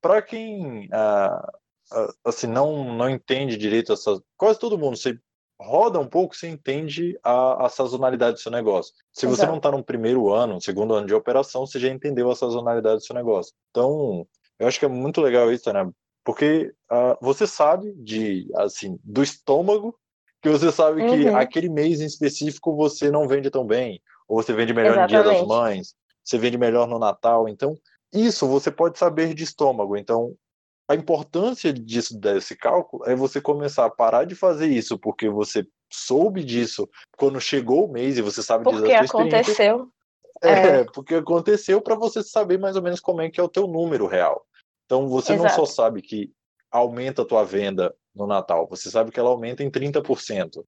Para 0.00 0.22
quem 0.22 0.88
ah, 0.92 1.52
ah, 1.92 2.12
assim 2.24 2.46
não 2.46 2.96
não 2.96 3.08
entende 3.08 3.56
direito 3.56 3.92
essa, 3.92 4.22
quase 4.36 4.58
todo 4.58 4.78
mundo, 4.78 4.96
você 4.96 5.18
roda 5.60 5.98
um 5.98 6.06
pouco, 6.06 6.34
você 6.34 6.48
entende 6.48 7.18
a, 7.22 7.66
a 7.66 7.68
sazonalidade 7.68 8.34
do 8.34 8.40
seu 8.40 8.50
negócio. 8.50 8.92
Se 9.12 9.26
você 9.26 9.42
Exato. 9.42 9.50
não 9.50 9.58
está 9.58 9.70
no 9.70 9.84
primeiro 9.84 10.32
ano, 10.32 10.60
segundo 10.60 10.94
ano 10.94 11.06
de 11.06 11.14
operação, 11.14 11.66
você 11.66 11.78
já 11.78 11.88
entendeu 11.88 12.30
a 12.30 12.36
sazonalidade 12.36 12.96
do 12.96 13.04
seu 13.04 13.14
negócio. 13.14 13.52
Então, 13.70 14.26
eu 14.58 14.66
acho 14.66 14.78
que 14.78 14.84
é 14.84 14.88
muito 14.88 15.20
legal 15.20 15.50
isso, 15.52 15.72
né? 15.72 15.88
Porque 16.24 16.72
uh, 16.90 17.16
você 17.20 17.46
sabe 17.46 17.92
de 17.94 18.48
assim 18.56 18.98
do 19.04 19.22
estômago 19.22 19.98
que 20.44 20.50
você 20.50 20.70
sabe 20.70 21.02
uhum. 21.02 21.08
que 21.08 21.28
aquele 21.28 21.70
mês 21.70 22.02
em 22.02 22.04
específico 22.04 22.76
você 22.76 23.10
não 23.10 23.26
vende 23.26 23.50
tão 23.50 23.66
bem, 23.66 23.98
ou 24.28 24.42
você 24.42 24.52
vende 24.52 24.74
melhor 24.74 24.92
Exatamente. 24.92 25.16
no 25.16 25.22
Dia 25.22 25.32
das 25.32 25.48
Mães, 25.48 25.94
você 26.22 26.36
vende 26.36 26.58
melhor 26.58 26.86
no 26.86 26.98
Natal. 26.98 27.48
Então, 27.48 27.74
isso 28.12 28.46
você 28.46 28.70
pode 28.70 28.98
saber 28.98 29.32
de 29.32 29.42
estômago. 29.42 29.96
Então, 29.96 30.34
a 30.86 30.94
importância 30.94 31.72
disso 31.72 32.18
desse 32.18 32.54
cálculo 32.54 33.04
é 33.06 33.16
você 33.16 33.40
começar 33.40 33.86
a 33.86 33.90
parar 33.90 34.24
de 34.24 34.34
fazer 34.34 34.66
isso 34.66 34.98
porque 34.98 35.30
você 35.30 35.66
soube 35.90 36.44
disso 36.44 36.86
quando 37.16 37.40
chegou 37.40 37.86
o 37.86 37.90
mês 37.90 38.18
e 38.18 38.22
você 38.22 38.42
sabe 38.42 38.64
porque 38.64 38.82
disso 38.82 39.12
Porque 39.12 39.16
aconteceu. 39.16 39.88
É, 40.42 40.50
é, 40.50 40.84
porque 40.92 41.14
aconteceu 41.14 41.80
para 41.80 41.94
você 41.94 42.22
saber 42.22 42.58
mais 42.58 42.76
ou 42.76 42.82
menos 42.82 43.00
como 43.00 43.22
é 43.22 43.30
que 43.30 43.40
é 43.40 43.42
o 43.42 43.48
teu 43.48 43.66
número 43.66 44.06
real. 44.06 44.44
Então 44.84 45.08
você 45.08 45.32
Exato. 45.32 45.48
não 45.48 45.54
só 45.54 45.64
sabe 45.64 46.02
que 46.02 46.30
aumenta 46.70 47.22
a 47.22 47.24
tua 47.24 47.44
venda 47.44 47.94
no 48.14 48.26
Natal, 48.26 48.66
você 48.68 48.90
sabe 48.90 49.10
que 49.10 49.18
ela 49.18 49.30
aumenta 49.30 49.62
em 49.62 49.70
30%. 49.70 50.64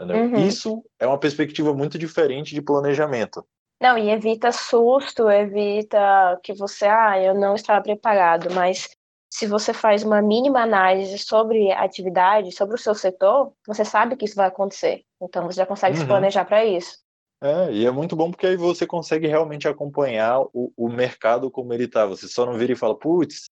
Uhum. 0.00 0.46
Isso 0.46 0.82
é 0.98 1.06
uma 1.06 1.18
perspectiva 1.18 1.74
muito 1.74 1.98
diferente 1.98 2.54
de 2.54 2.62
planejamento. 2.62 3.44
Não, 3.80 3.96
e 3.96 4.10
evita 4.10 4.52
susto, 4.52 5.30
evita 5.30 6.38
que 6.42 6.54
você, 6.54 6.86
ah, 6.86 7.20
eu 7.22 7.34
não 7.34 7.54
estava 7.54 7.82
preparado, 7.82 8.52
mas 8.54 8.88
se 9.32 9.46
você 9.46 9.72
faz 9.72 10.02
uma 10.02 10.20
mínima 10.20 10.60
análise 10.60 11.16
sobre 11.18 11.70
a 11.70 11.84
atividade, 11.84 12.52
sobre 12.52 12.74
o 12.74 12.78
seu 12.78 12.94
setor, 12.94 13.52
você 13.66 13.84
sabe 13.84 14.16
que 14.16 14.24
isso 14.24 14.36
vai 14.36 14.48
acontecer. 14.48 15.04
Então 15.22 15.44
você 15.46 15.58
já 15.58 15.66
consegue 15.66 15.96
uhum. 15.96 16.02
se 16.02 16.06
planejar 16.06 16.44
para 16.44 16.64
isso. 16.64 16.98
É, 17.42 17.72
e 17.72 17.86
é 17.86 17.90
muito 17.90 18.14
bom 18.14 18.30
porque 18.30 18.46
aí 18.46 18.56
você 18.56 18.86
consegue 18.86 19.26
realmente 19.26 19.66
acompanhar 19.66 20.42
o, 20.52 20.72
o 20.76 20.88
mercado 20.90 21.50
como 21.50 21.72
ele 21.72 21.84
está. 21.84 22.04
Você 22.04 22.28
só 22.28 22.44
não 22.44 22.58
vira 22.58 22.72
e 22.72 22.76
fala, 22.76 22.98
putz, 22.98 23.44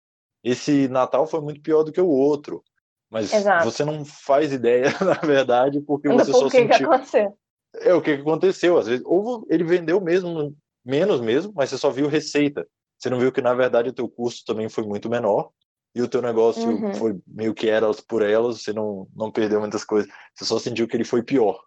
esse 0.45 0.89
Natal 0.89 1.27
foi 1.27 1.41
muito 1.41 1.63
pior 1.63 1.85
do 1.85 1.93
que 1.93 2.01
o 2.01 2.09
outro. 2.09 2.63
Mas 3.11 3.33
Exato. 3.33 3.65
você 3.65 3.85
não 3.85 4.05
faz 4.05 4.53
ideia, 4.53 4.87
na 5.01 5.15
verdade, 5.15 5.81
porque 5.81 6.09
você 6.09 6.31
por 6.31 6.41
só 6.41 6.45
que 6.45 6.57
sentiu. 6.57 6.77
Que 6.77 6.85
aconteceu? 6.85 7.39
É 7.81 7.95
o 7.95 8.03
que 8.03 8.13
aconteceu. 8.13 8.79
Às 8.79 8.87
vezes, 8.87 9.05
ou 9.07 9.47
ele 9.49 9.65
vendeu 9.65 10.01
mesmo, 10.01 10.55
menos 10.85 11.21
mesmo, 11.21 11.53
mas 11.55 11.71
você 11.71 11.79
só 11.79 11.91
viu 11.91 12.09
receita. 12.09 12.67
Você 12.99 13.09
não 13.09 13.19
viu 13.19 13.33
que, 13.33 13.41
na 13.41 13.55
verdade, 13.55 13.91
o 13.91 13.93
teu 13.93 14.09
custo 14.09 14.45
também 14.45 14.69
foi 14.69 14.85
muito 14.85 15.09
menor 15.09 15.51
e 15.95 16.03
o 16.03 16.09
teu 16.09 16.21
negócio 16.21 16.69
uhum. 16.69 16.95
foi 16.95 17.19
meio 17.27 17.55
que 17.55 17.69
elas 17.69 18.01
por 18.01 18.23
elas, 18.23 18.63
você 18.63 18.73
não, 18.73 19.09
não 19.15 19.31
perdeu 19.31 19.61
muitas 19.61 19.85
coisas. 19.85 20.11
Você 20.35 20.45
só 20.45 20.59
sentiu 20.59 20.87
que 20.87 20.97
ele 20.97 21.05
foi 21.05 21.23
pior. 21.23 21.59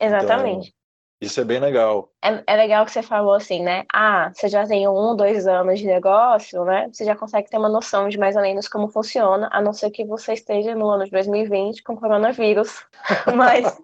Exatamente. 0.00 0.74
Isso 1.22 1.40
é 1.40 1.44
bem 1.44 1.60
legal. 1.60 2.10
É, 2.20 2.42
é 2.48 2.56
legal 2.56 2.84
que 2.84 2.90
você 2.90 3.00
falou 3.00 3.34
assim, 3.34 3.62
né? 3.62 3.84
Ah, 3.92 4.32
você 4.34 4.48
já 4.48 4.66
tem 4.66 4.88
um, 4.88 5.14
dois 5.14 5.46
anos 5.46 5.78
de 5.78 5.86
negócio, 5.86 6.64
né? 6.64 6.90
Você 6.92 7.04
já 7.04 7.14
consegue 7.14 7.48
ter 7.48 7.58
uma 7.58 7.68
noção 7.68 8.08
de 8.08 8.18
mais 8.18 8.34
ou 8.34 8.42
menos 8.42 8.66
como 8.66 8.88
funciona, 8.88 9.48
a 9.52 9.62
não 9.62 9.72
ser 9.72 9.92
que 9.92 10.04
você 10.04 10.32
esteja 10.32 10.74
no 10.74 10.90
ano 10.90 11.04
de 11.04 11.12
2020 11.12 11.84
com 11.84 11.96
coronavírus. 11.96 12.84
Mas 13.36 13.80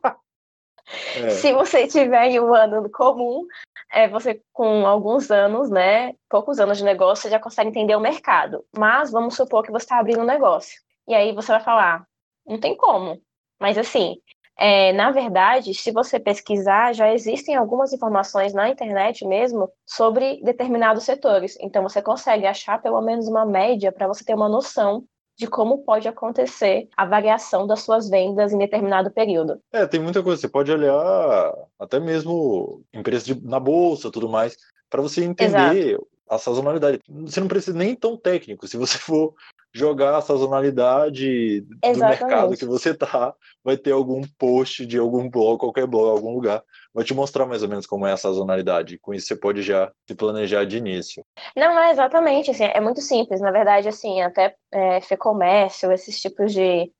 é. 1.14 1.30
se 1.30 1.52
você 1.52 1.86
tiver 1.86 2.24
em 2.24 2.40
um 2.40 2.52
ano 2.52 2.90
comum, 2.90 3.46
é, 3.92 4.08
você 4.08 4.42
com 4.52 4.84
alguns 4.84 5.30
anos, 5.30 5.70
né? 5.70 6.14
Poucos 6.28 6.58
anos 6.58 6.78
de 6.78 6.84
negócio, 6.84 7.22
você 7.22 7.30
já 7.30 7.38
consegue 7.38 7.70
entender 7.70 7.94
o 7.94 8.00
mercado. 8.00 8.64
Mas 8.76 9.12
vamos 9.12 9.36
supor 9.36 9.62
que 9.62 9.70
você 9.70 9.84
está 9.84 10.00
abrindo 10.00 10.22
um 10.22 10.26
negócio. 10.26 10.80
E 11.06 11.14
aí 11.14 11.32
você 11.32 11.52
vai 11.52 11.60
falar, 11.60 12.04
não 12.44 12.58
tem 12.58 12.76
como. 12.76 13.22
Mas 13.60 13.78
assim, 13.78 14.16
é, 14.58 14.92
na 14.92 15.12
verdade, 15.12 15.72
se 15.72 15.92
você 15.92 16.18
pesquisar, 16.18 16.92
já 16.92 17.14
existem 17.14 17.54
algumas 17.54 17.92
informações 17.92 18.52
na 18.52 18.68
internet 18.68 19.24
mesmo 19.24 19.70
sobre 19.86 20.40
determinados 20.42 21.04
setores. 21.04 21.56
Então, 21.60 21.84
você 21.84 22.02
consegue 22.02 22.44
achar 22.44 22.82
pelo 22.82 23.00
menos 23.00 23.28
uma 23.28 23.46
média 23.46 23.92
para 23.92 24.08
você 24.08 24.24
ter 24.24 24.34
uma 24.34 24.48
noção 24.48 25.04
de 25.36 25.46
como 25.46 25.84
pode 25.84 26.08
acontecer 26.08 26.88
a 26.96 27.06
variação 27.06 27.68
das 27.68 27.82
suas 27.82 28.10
vendas 28.10 28.52
em 28.52 28.58
determinado 28.58 29.12
período. 29.12 29.60
É, 29.72 29.86
tem 29.86 30.00
muita 30.00 30.20
coisa. 30.24 30.40
Você 30.40 30.48
pode 30.48 30.72
olhar 30.72 31.54
até 31.78 32.00
mesmo 32.00 32.82
em 32.92 33.00
preço 33.00 33.26
de, 33.26 33.46
na 33.46 33.60
bolsa, 33.60 34.10
tudo 34.10 34.28
mais, 34.28 34.56
para 34.90 35.00
você 35.00 35.22
entender 35.22 35.90
Exato. 35.90 36.08
a 36.28 36.38
sazonalidade. 36.38 36.98
Você 37.08 37.38
não 37.38 37.46
precisa 37.46 37.78
nem 37.78 37.94
tão 37.94 38.16
técnico. 38.16 38.66
Se 38.66 38.76
você 38.76 38.98
for 38.98 39.32
jogar 39.78 40.16
a 40.16 40.20
sazonalidade 40.20 41.64
Exatamente. 41.82 41.94
do 41.94 42.04
mercado 42.04 42.56
que 42.56 42.64
você 42.64 42.92
tá, 42.92 43.34
vai 43.62 43.76
ter 43.76 43.92
algum 43.92 44.22
post 44.38 44.84
de 44.84 44.98
algum 44.98 45.28
blog, 45.28 45.58
qualquer 45.58 45.86
blog, 45.86 46.10
algum 46.10 46.34
lugar, 46.34 46.62
vai 46.92 47.04
te 47.04 47.14
mostrar 47.14 47.46
mais 47.46 47.62
ou 47.62 47.68
menos 47.68 47.86
como 47.86 48.06
é 48.06 48.12
a 48.12 48.16
sazonalidade. 48.16 48.98
Com 48.98 49.14
isso 49.14 49.28
você 49.28 49.36
pode 49.36 49.62
já 49.62 49.92
se 50.06 50.14
planejar 50.14 50.64
de 50.64 50.78
início. 50.78 51.24
Não, 51.56 51.78
é 51.78 51.90
exatamente, 51.90 52.50
assim, 52.50 52.64
é 52.64 52.80
muito 52.80 53.00
simples. 53.00 53.40
Na 53.40 53.50
verdade, 53.50 53.88
assim, 53.88 54.20
até 54.20 54.54
é, 54.72 55.00
Fecomércio, 55.00 55.92
esses 55.92 56.20
tipos 56.20 56.52
de, 56.52 56.92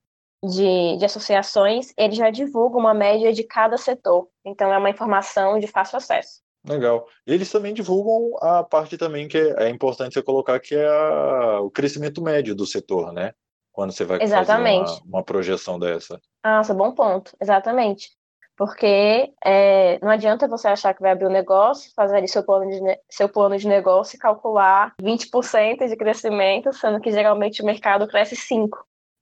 de, 0.45 0.97
de 0.99 1.05
associações, 1.05 1.93
eles 1.97 2.17
já 2.17 2.31
divulgam 2.31 2.81
uma 2.81 2.95
média 2.95 3.33
de 3.33 3.43
cada 3.43 3.77
setor. 3.77 4.29
Então, 4.45 4.73
é 4.73 4.79
uma 4.79 4.91
informação 4.91 5.59
de 5.59 5.67
fácil 5.67 5.97
acesso. 5.97 6.41
Legal. 6.69 7.07
Eles 7.27 7.51
também 7.51 7.75
divulgam 7.75 8.37
a 8.41 8.63
parte 8.63 8.97
também 8.97 9.29
que 9.29 9.39
é, 9.39 9.65
é 9.65 9.69
importante 9.69 10.15
você 10.15 10.23
colocar, 10.23 10.59
que 10.61 10.75
é 10.75 10.87
a, 10.87 11.61
o 11.61 11.71
crescimento 11.71 12.23
médio 12.23 12.55
do 12.55 12.67
setor, 12.67 13.13
né? 13.13 13.33
Quando 13.73 13.93
você 13.93 14.05
vai 14.05 14.23
Exatamente. 14.23 14.89
fazer 14.89 15.03
uma, 15.03 15.19
uma 15.19 15.25
projeção 15.25 15.79
dessa. 15.79 16.21
Nossa, 16.45 16.75
bom 16.75 16.93
ponto. 16.93 17.37
Exatamente. 17.41 18.11
Porque 18.57 19.33
é, 19.45 20.01
não 20.03 20.11
adianta 20.11 20.49
você 20.49 20.67
achar 20.67 20.93
que 20.93 21.01
vai 21.01 21.13
abrir 21.13 21.27
um 21.27 21.31
negócio, 21.31 21.93
fazer 21.95 22.17
ali 22.17 22.27
seu 22.27 22.43
plano 22.43 22.69
de, 22.69 22.99
seu 23.09 23.29
plano 23.29 23.57
de 23.57 23.69
negócio 23.69 24.17
e 24.17 24.19
calcular 24.19 24.95
20% 25.01 25.87
de 25.89 25.97
crescimento, 25.97 26.73
sendo 26.73 27.01
que 27.01 27.13
geralmente 27.13 27.63
o 27.63 27.65
mercado 27.65 28.09
cresce 28.09 28.35
5% 28.35 28.69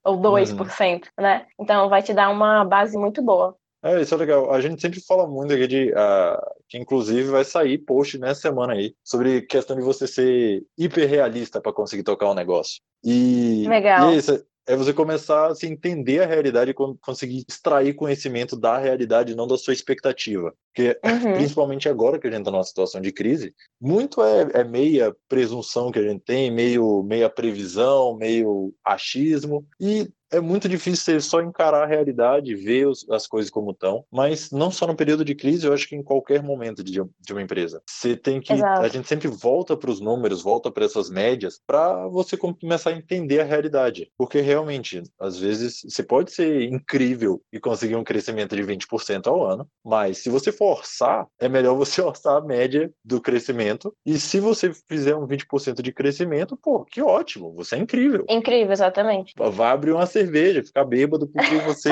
ou 0.02 0.18
2%, 0.18 0.58
uhum. 0.58 1.00
né? 1.18 1.46
Então 1.60 1.90
vai 1.90 2.02
te 2.02 2.14
dar 2.14 2.30
uma 2.30 2.64
base 2.64 2.96
muito 2.96 3.20
boa. 3.20 3.54
É, 3.86 4.02
isso 4.02 4.14
é 4.14 4.16
legal. 4.16 4.52
A 4.52 4.60
gente 4.60 4.80
sempre 4.80 5.00
fala 5.00 5.26
muito 5.26 5.52
aqui 5.52 5.66
de 5.66 5.90
uh, 5.92 6.40
que, 6.68 6.78
inclusive, 6.78 7.28
vai 7.28 7.44
sair 7.44 7.78
post 7.78 8.18
nessa 8.18 8.42
semana 8.42 8.72
aí 8.72 8.94
sobre 9.04 9.42
questão 9.42 9.76
de 9.76 9.82
você 9.82 10.06
ser 10.06 10.64
hiperrealista 10.76 11.60
para 11.60 11.72
conseguir 11.72 12.02
tocar 12.02 12.30
um 12.30 12.34
negócio. 12.34 12.80
E, 13.04 13.64
legal. 13.68 14.10
E 14.10 14.14
é 14.14 14.18
isso 14.18 14.44
é 14.66 14.76
você 14.76 14.92
começar 14.92 15.46
a 15.46 15.54
se 15.54 15.66
entender 15.66 16.20
a 16.20 16.26
realidade 16.26 16.72
e 16.72 16.74
conseguir 16.74 17.44
extrair 17.48 17.94
conhecimento 17.94 18.56
da 18.56 18.76
realidade, 18.76 19.36
não 19.36 19.46
da 19.46 19.56
sua 19.56 19.72
expectativa. 19.72 20.52
Porque, 20.74 20.98
uhum. 21.04 21.34
principalmente 21.34 21.88
agora 21.88 22.18
que 22.18 22.26
a 22.26 22.30
gente 22.30 22.40
está 22.40 22.50
numa 22.50 22.64
situação 22.64 23.00
de 23.00 23.12
crise, 23.12 23.54
muito 23.80 24.22
é, 24.22 24.48
é, 24.54 24.64
meia 24.64 25.14
presunção 25.28 25.92
que 25.92 26.00
a 26.00 26.02
gente 26.02 26.20
tem, 26.24 26.50
meio 26.50 27.02
meia 27.04 27.30
previsão, 27.30 28.16
meio 28.16 28.74
achismo. 28.84 29.64
E 29.80 30.08
é 30.30 30.40
muito 30.40 30.68
difícil 30.68 31.04
você 31.04 31.20
só 31.20 31.40
encarar 31.40 31.84
a 31.84 31.86
realidade, 31.86 32.54
ver 32.54 32.88
os, 32.88 33.08
as 33.10 33.26
coisas 33.26 33.50
como 33.50 33.70
estão, 33.70 34.04
mas 34.10 34.50
não 34.50 34.70
só 34.70 34.86
no 34.86 34.96
período 34.96 35.24
de 35.24 35.34
crise, 35.34 35.66
eu 35.66 35.72
acho 35.72 35.88
que 35.88 35.96
em 35.96 36.02
qualquer 36.02 36.42
momento 36.42 36.82
de, 36.82 37.02
de 37.20 37.32
uma 37.32 37.42
empresa. 37.42 37.82
Você 37.86 38.16
tem 38.16 38.40
que. 38.40 38.52
Exato. 38.52 38.82
A 38.82 38.88
gente 38.88 39.08
sempre 39.08 39.28
volta 39.28 39.76
para 39.76 39.90
os 39.90 40.00
números, 40.00 40.42
volta 40.42 40.70
para 40.70 40.84
essas 40.84 41.10
médias, 41.10 41.60
para 41.66 42.06
você 42.08 42.36
começar 42.36 42.90
a 42.90 42.96
entender 42.96 43.40
a 43.40 43.44
realidade. 43.44 44.10
Porque 44.16 44.40
realmente, 44.40 45.02
às 45.18 45.38
vezes, 45.38 45.82
você 45.88 46.02
pode 46.02 46.32
ser 46.32 46.62
incrível 46.62 47.40
e 47.52 47.60
conseguir 47.60 47.96
um 47.96 48.04
crescimento 48.04 48.56
de 48.56 48.62
20% 48.62 49.26
ao 49.26 49.46
ano, 49.46 49.68
mas 49.84 50.18
se 50.18 50.30
você 50.30 50.50
forçar, 50.50 51.26
é 51.38 51.48
melhor 51.48 51.74
você 51.76 52.02
orçar 52.02 52.36
a 52.36 52.40
média 52.40 52.90
do 53.04 53.20
crescimento. 53.20 53.94
E 54.04 54.18
se 54.18 54.40
você 54.40 54.72
fizer 54.88 55.14
um 55.14 55.26
20% 55.26 55.82
de 55.82 55.92
crescimento, 55.92 56.56
pô, 56.56 56.84
que 56.84 57.02
ótimo, 57.02 57.52
você 57.54 57.76
é 57.76 57.78
incrível. 57.78 58.24
Incrível, 58.28 58.72
exatamente. 58.72 59.34
Vai 59.36 59.70
abrir 59.70 59.92
uma 59.92 60.06
cerveja, 60.16 60.64
ficar 60.64 60.84
bêbado 60.84 61.26
porque 61.26 61.56
você 61.66 61.90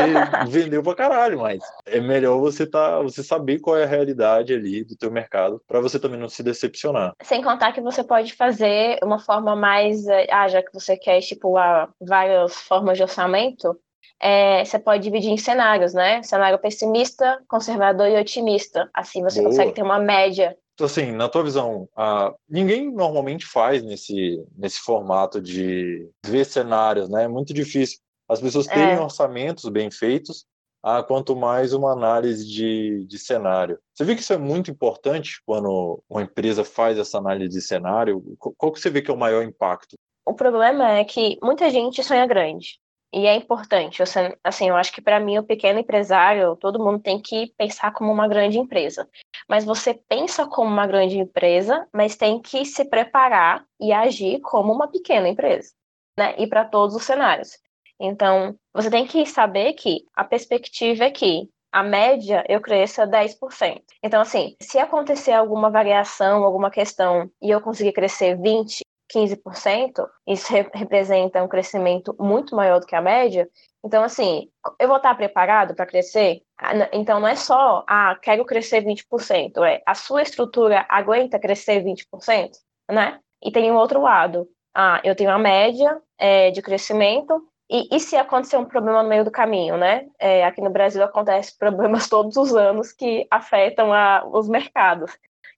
vendeu 0.48 0.82
pra 0.82 0.94
caralho, 0.94 1.40
mas 1.40 1.62
é 1.86 2.00
melhor 2.00 2.38
você 2.38 2.66
tá, 2.66 3.00
você 3.02 3.22
saber 3.22 3.60
qual 3.60 3.76
é 3.76 3.84
a 3.84 3.88
realidade 3.88 4.54
ali 4.54 4.84
do 4.84 4.96
teu 4.96 5.10
mercado 5.10 5.60
para 5.66 5.80
você 5.80 5.98
também 5.98 6.18
não 6.18 6.28
se 6.28 6.42
decepcionar. 6.42 7.12
Sem 7.22 7.42
contar 7.42 7.72
que 7.72 7.80
você 7.80 8.02
pode 8.02 8.32
fazer 8.34 8.98
uma 9.02 9.18
forma 9.18 9.54
mais, 9.54 10.06
eh, 10.06 10.26
ah, 10.30 10.48
já 10.48 10.62
que 10.62 10.72
você 10.72 10.96
quer 10.96 11.18
estipular 11.18 11.90
várias 12.00 12.54
formas 12.54 12.96
de 12.96 13.02
orçamento, 13.02 13.78
é, 14.20 14.64
você 14.64 14.78
pode 14.78 15.02
dividir 15.02 15.30
em 15.30 15.36
cenários, 15.36 15.92
né? 15.92 16.22
Cenário 16.22 16.58
pessimista, 16.58 17.42
conservador 17.46 18.08
e 18.08 18.18
otimista. 18.18 18.88
Assim 18.94 19.22
você 19.22 19.40
Boa. 19.40 19.50
consegue 19.50 19.72
ter 19.72 19.82
uma 19.82 19.98
média 19.98 20.56
então, 20.74 20.86
assim, 20.86 21.12
na 21.12 21.28
tua 21.28 21.44
visão, 21.44 21.88
uh, 21.96 22.34
ninguém 22.48 22.92
normalmente 22.92 23.46
faz 23.46 23.80
nesse, 23.80 24.44
nesse 24.56 24.80
formato 24.80 25.40
de 25.40 26.08
ver 26.26 26.44
cenários, 26.44 27.08
né? 27.08 27.24
É 27.24 27.28
muito 27.28 27.54
difícil 27.54 28.00
as 28.28 28.40
pessoas 28.40 28.66
terem 28.66 28.94
é. 28.94 29.00
orçamentos 29.00 29.68
bem 29.68 29.90
feitos, 29.90 30.46
ah, 30.82 31.02
quanto 31.02 31.34
mais 31.34 31.72
uma 31.72 31.92
análise 31.92 32.46
de, 32.46 33.06
de 33.06 33.18
cenário. 33.18 33.78
Você 33.94 34.04
vê 34.04 34.14
que 34.14 34.20
isso 34.20 34.34
é 34.34 34.38
muito 34.38 34.70
importante 34.70 35.40
quando 35.46 36.02
uma 36.08 36.22
empresa 36.22 36.62
faz 36.62 36.98
essa 36.98 37.16
análise 37.16 37.50
de 37.58 37.62
cenário? 37.62 38.22
Qual 38.38 38.70
que 38.70 38.78
você 38.78 38.90
vê 38.90 39.00
que 39.00 39.10
é 39.10 39.14
o 39.14 39.16
maior 39.16 39.42
impacto? 39.42 39.96
O 40.26 40.34
problema 40.34 40.90
é 40.90 41.04
que 41.04 41.38
muita 41.42 41.70
gente 41.70 42.02
sonha 42.02 42.26
grande. 42.26 42.78
E 43.14 43.26
é 43.26 43.34
importante, 43.36 44.02
assim, 44.42 44.68
eu 44.68 44.74
acho 44.74 44.92
que 44.92 45.00
para 45.00 45.20
mim, 45.20 45.38
o 45.38 45.44
pequeno 45.44 45.78
empresário, 45.78 46.56
todo 46.56 46.82
mundo 46.82 46.98
tem 46.98 47.22
que 47.22 47.54
pensar 47.56 47.92
como 47.92 48.10
uma 48.10 48.26
grande 48.26 48.58
empresa. 48.58 49.08
Mas 49.48 49.64
você 49.64 49.94
pensa 49.94 50.46
como 50.48 50.68
uma 50.68 50.84
grande 50.84 51.16
empresa, 51.16 51.86
mas 51.94 52.16
tem 52.16 52.42
que 52.42 52.64
se 52.64 52.84
preparar 52.84 53.64
e 53.80 53.92
agir 53.92 54.40
como 54.40 54.72
uma 54.72 54.88
pequena 54.88 55.28
empresa, 55.28 55.70
né? 56.18 56.34
E 56.38 56.46
para 56.48 56.64
todos 56.64 56.96
os 56.96 57.04
cenários. 57.04 57.56
Então, 58.00 58.56
você 58.72 58.90
tem 58.90 59.06
que 59.06 59.24
saber 59.26 59.74
que 59.74 60.04
a 60.14 60.24
perspectiva 60.24 61.04
é 61.04 61.10
que 61.10 61.48
a 61.72 61.82
média 61.82 62.44
eu 62.48 62.60
cresça 62.60 63.06
10%. 63.06 63.82
Então, 64.02 64.20
assim, 64.20 64.54
se 64.60 64.78
acontecer 64.78 65.32
alguma 65.32 65.70
variação, 65.70 66.44
alguma 66.44 66.70
questão 66.70 67.28
e 67.42 67.50
eu 67.50 67.60
conseguir 67.60 67.92
crescer 67.92 68.36
20%, 68.38 68.82
15%, 69.12 70.06
isso 70.26 70.52
re 70.52 70.68
representa 70.72 71.42
um 71.42 71.48
crescimento 71.48 72.16
muito 72.18 72.56
maior 72.56 72.80
do 72.80 72.86
que 72.86 72.96
a 72.96 73.02
média. 73.02 73.48
Então, 73.84 74.02
assim, 74.02 74.48
eu 74.80 74.88
vou 74.88 74.96
estar 74.96 75.14
preparado 75.14 75.74
para 75.74 75.86
crescer? 75.86 76.42
Ah, 76.58 76.88
então, 76.92 77.20
não 77.20 77.28
é 77.28 77.36
só, 77.36 77.84
ah, 77.88 78.16
quero 78.22 78.44
crescer 78.44 78.82
20%, 78.82 79.64
é 79.64 79.82
a 79.86 79.94
sua 79.94 80.22
estrutura 80.22 80.86
aguenta 80.88 81.38
crescer 81.38 81.82
20%, 81.82 82.50
né? 82.90 83.20
E 83.42 83.52
tem 83.52 83.70
um 83.70 83.76
outro 83.76 84.00
lado. 84.00 84.48
Ah, 84.74 85.00
eu 85.04 85.14
tenho 85.14 85.30
a 85.30 85.38
média 85.38 86.00
é, 86.18 86.50
de 86.50 86.62
crescimento, 86.62 87.42
e, 87.74 87.88
e, 87.96 87.98
se 87.98 88.16
acontecer 88.16 88.56
um 88.56 88.64
problema 88.64 89.02
no 89.02 89.08
meio 89.08 89.24
do 89.24 89.32
caminho, 89.32 89.76
né? 89.76 90.06
É, 90.16 90.44
aqui 90.44 90.60
no 90.60 90.70
Brasil 90.70 91.02
acontece 91.02 91.56
problemas 91.58 92.08
todos 92.08 92.36
os 92.36 92.54
anos 92.54 92.92
que 92.92 93.26
afetam 93.28 93.92
a, 93.92 94.24
os 94.24 94.48
mercados. 94.48 95.10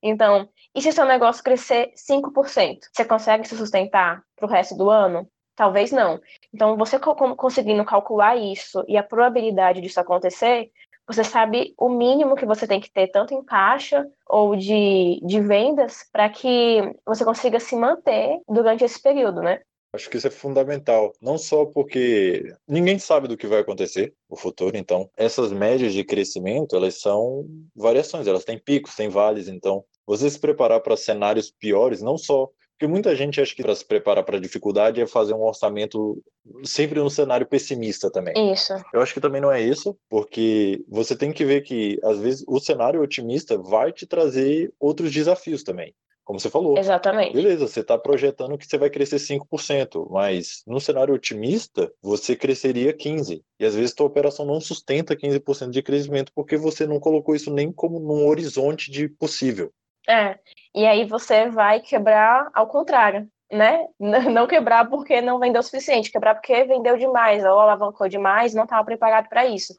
Então, 0.02 0.49
e 0.75 0.80
se 0.80 0.92
seu 0.92 1.04
negócio 1.04 1.44
crescer 1.44 1.92
5%? 1.94 2.78
Você 2.90 3.04
consegue 3.04 3.46
se 3.46 3.56
sustentar 3.56 4.23
para 4.35 4.46
o 4.46 4.49
resto 4.49 4.75
do 4.75 4.88
ano? 4.88 5.28
Talvez 5.54 5.92
não. 5.92 6.18
Então, 6.54 6.76
você 6.76 6.99
conseguindo 6.99 7.85
calcular 7.85 8.37
isso 8.37 8.82
e 8.88 8.96
a 8.96 9.02
probabilidade 9.02 9.80
disso 9.82 10.00
acontecer, 10.00 10.70
você 11.06 11.23
sabe 11.23 11.75
o 11.78 11.88
mínimo 11.88 12.35
que 12.35 12.46
você 12.46 12.66
tem 12.66 12.80
que 12.80 12.90
ter, 12.90 13.08
tanto 13.08 13.35
em 13.35 13.44
caixa 13.44 14.06
ou 14.26 14.56
de, 14.56 15.20
de 15.23 15.40
vendas, 15.40 16.08
para 16.11 16.28
que 16.30 16.80
você 17.04 17.25
consiga 17.25 17.61
se 17.61 17.76
manter 17.76 18.40
durante 18.49 18.85
esse 18.85 19.00
período, 19.00 19.42
né? 19.42 19.61
Acho 19.96 20.10
que 20.10 20.16
isso 20.18 20.26
é 20.26 20.30
fundamental, 20.30 21.12
não 21.20 21.38
só 21.38 21.64
porque 21.64 22.54
ninguém 22.68 22.98
sabe 22.98 23.26
do 23.26 23.37
que 23.37 23.46
vai 23.46 23.61
acontecer 23.61 24.14
no 24.30 24.37
futuro, 24.37 24.76
então 24.76 25.11
essas 25.16 25.50
médias 25.50 25.92
de 25.92 26.04
crescimento, 26.04 26.76
elas 26.76 27.00
são 27.00 27.46
variações, 27.74 28.26
elas 28.26 28.44
têm 28.44 28.59
picos, 28.59 28.94
têm 28.94 29.09
vales, 29.09 29.48
então 29.48 29.82
você 30.06 30.28
se 30.30 30.38
preparar 30.38 30.80
para 30.80 30.96
cenários 30.96 31.50
piores, 31.50 32.02
não 32.02 32.16
só 32.16 32.48
porque 32.78 32.87
muita 32.87 33.16
gente 33.16 33.40
acha 33.40 33.56
que 33.56 33.62
para 33.62 33.74
se 33.74 33.85
preparar 33.85 34.22
para 34.22 34.37
a 34.37 34.40
dificuldade 34.40 35.00
é 35.00 35.06
fazer 35.06 35.32
um 35.32 35.40
orçamento 35.40 36.22
sempre 36.62 37.00
num 37.00 37.09
cenário 37.09 37.46
pessimista 37.46 38.11
também. 38.11 38.52
Isso. 38.52 38.74
Eu 38.92 39.00
acho 39.00 39.14
que 39.14 39.20
também 39.20 39.40
não 39.40 39.50
é 39.50 39.62
isso, 39.62 39.96
porque 40.11 40.85
você 40.87 41.16
tem 41.16 41.32
que 41.32 41.42
ver 41.42 41.62
que 41.62 41.98
às 42.04 42.18
vezes 42.18 42.44
o 42.46 42.61
cenário 42.61 43.00
otimista 43.00 43.56
vai 43.56 43.92
te 43.92 44.06
trazer 44.06 44.70
outros 44.78 45.11
desafios 45.11 45.62
também 45.62 45.94
como 46.26 46.40
você 46.40 46.50
falou. 46.50 46.76
Exatamente. 46.76 47.32
Beleza, 47.32 47.68
você 47.68 47.80
está 47.80 47.96
projetando 47.96 48.58
que 48.58 48.66
você 48.66 48.76
vai 48.76 48.90
crescer 48.90 49.16
5%, 49.16 50.08
mas 50.10 50.62
num 50.66 50.80
cenário 50.80 51.14
otimista, 51.14 51.90
você 52.02 52.34
cresceria 52.34 52.92
15%. 52.92 53.40
E 53.60 53.64
às 53.64 53.76
vezes 53.76 53.94
tua 53.94 54.06
operação 54.06 54.44
não 54.44 54.60
sustenta 54.60 55.16
15% 55.16 55.70
de 55.70 55.82
crescimento 55.82 56.32
porque 56.34 56.56
você 56.56 56.84
não 56.84 56.98
colocou 56.98 57.34
isso 57.36 57.50
nem 57.50 57.72
como 57.72 58.00
num 58.00 58.26
horizonte 58.26 58.90
de 58.90 59.08
possível. 59.08 59.70
É, 60.08 60.36
e 60.74 60.84
aí 60.84 61.04
você 61.04 61.48
vai 61.48 61.80
quebrar 61.80 62.50
ao 62.52 62.66
contrário, 62.66 63.28
né? 63.50 63.86
Não 63.98 64.48
quebrar 64.48 64.90
porque 64.90 65.20
não 65.20 65.38
vendeu 65.38 65.60
o 65.60 65.64
suficiente, 65.64 66.10
quebrar 66.10 66.34
porque 66.34 66.64
vendeu 66.64 66.96
demais, 66.96 67.44
ou 67.44 67.60
alavancou 67.60 68.08
demais, 68.08 68.52
não 68.52 68.64
estava 68.64 68.84
preparado 68.84 69.28
para 69.28 69.46
isso. 69.46 69.74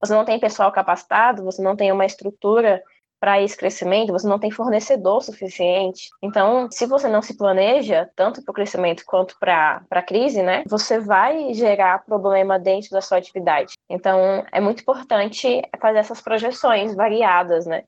Você 0.00 0.12
não 0.12 0.24
tem 0.24 0.40
pessoal 0.40 0.72
capacitado, 0.72 1.44
você 1.44 1.62
não 1.62 1.76
tem 1.76 1.92
uma 1.92 2.04
estrutura 2.04 2.82
para 3.22 3.40
esse 3.40 3.56
crescimento, 3.56 4.12
você 4.12 4.26
não 4.26 4.36
tem 4.36 4.50
fornecedor 4.50 5.22
suficiente. 5.22 6.10
Então, 6.20 6.68
se 6.72 6.86
você 6.86 7.08
não 7.08 7.22
se 7.22 7.36
planeja, 7.36 8.10
tanto 8.16 8.42
para 8.42 8.50
o 8.50 8.54
crescimento 8.54 9.04
quanto 9.06 9.38
para 9.38 9.80
a 9.88 10.02
crise, 10.02 10.42
né, 10.42 10.64
você 10.66 10.98
vai 10.98 11.54
gerar 11.54 12.04
problema 12.04 12.58
dentro 12.58 12.90
da 12.90 13.00
sua 13.00 13.18
atividade. 13.18 13.74
Então, 13.88 14.44
é 14.50 14.60
muito 14.60 14.80
importante 14.80 15.62
fazer 15.80 15.98
essas 15.98 16.20
projeções 16.20 16.96
variadas, 16.96 17.64
né? 17.64 17.84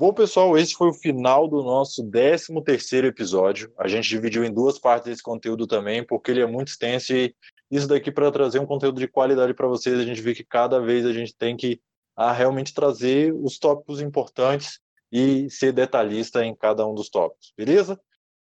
Bom, 0.00 0.14
pessoal, 0.14 0.56
esse 0.56 0.72
foi 0.72 0.88
o 0.88 0.94
final 0.94 1.46
do 1.46 1.62
nosso 1.62 2.02
13 2.10 2.46
terceiro 2.64 3.06
episódio. 3.06 3.70
A 3.76 3.86
gente 3.86 4.08
dividiu 4.08 4.44
em 4.44 4.54
duas 4.54 4.78
partes 4.78 5.12
esse 5.12 5.22
conteúdo 5.22 5.66
também, 5.66 6.02
porque 6.02 6.30
ele 6.30 6.40
é 6.40 6.46
muito 6.46 6.68
extenso 6.68 7.12
e 7.12 7.34
isso 7.70 7.86
daqui 7.86 8.10
para 8.10 8.32
trazer 8.32 8.60
um 8.60 8.66
conteúdo 8.66 8.98
de 8.98 9.08
qualidade 9.08 9.52
para 9.52 9.68
vocês, 9.68 9.98
a 9.98 10.04
gente 10.04 10.22
vê 10.22 10.34
que 10.34 10.42
cada 10.42 10.80
vez 10.80 11.04
a 11.04 11.12
gente 11.12 11.36
tem 11.36 11.54
que 11.54 11.78
a 12.18 12.32
realmente 12.32 12.74
trazer 12.74 13.32
os 13.32 13.60
tópicos 13.60 14.00
importantes 14.00 14.80
e 15.10 15.48
ser 15.48 15.72
detalhista 15.72 16.44
em 16.44 16.52
cada 16.52 16.84
um 16.84 16.92
dos 16.92 17.08
tópicos, 17.08 17.54
beleza? 17.56 17.98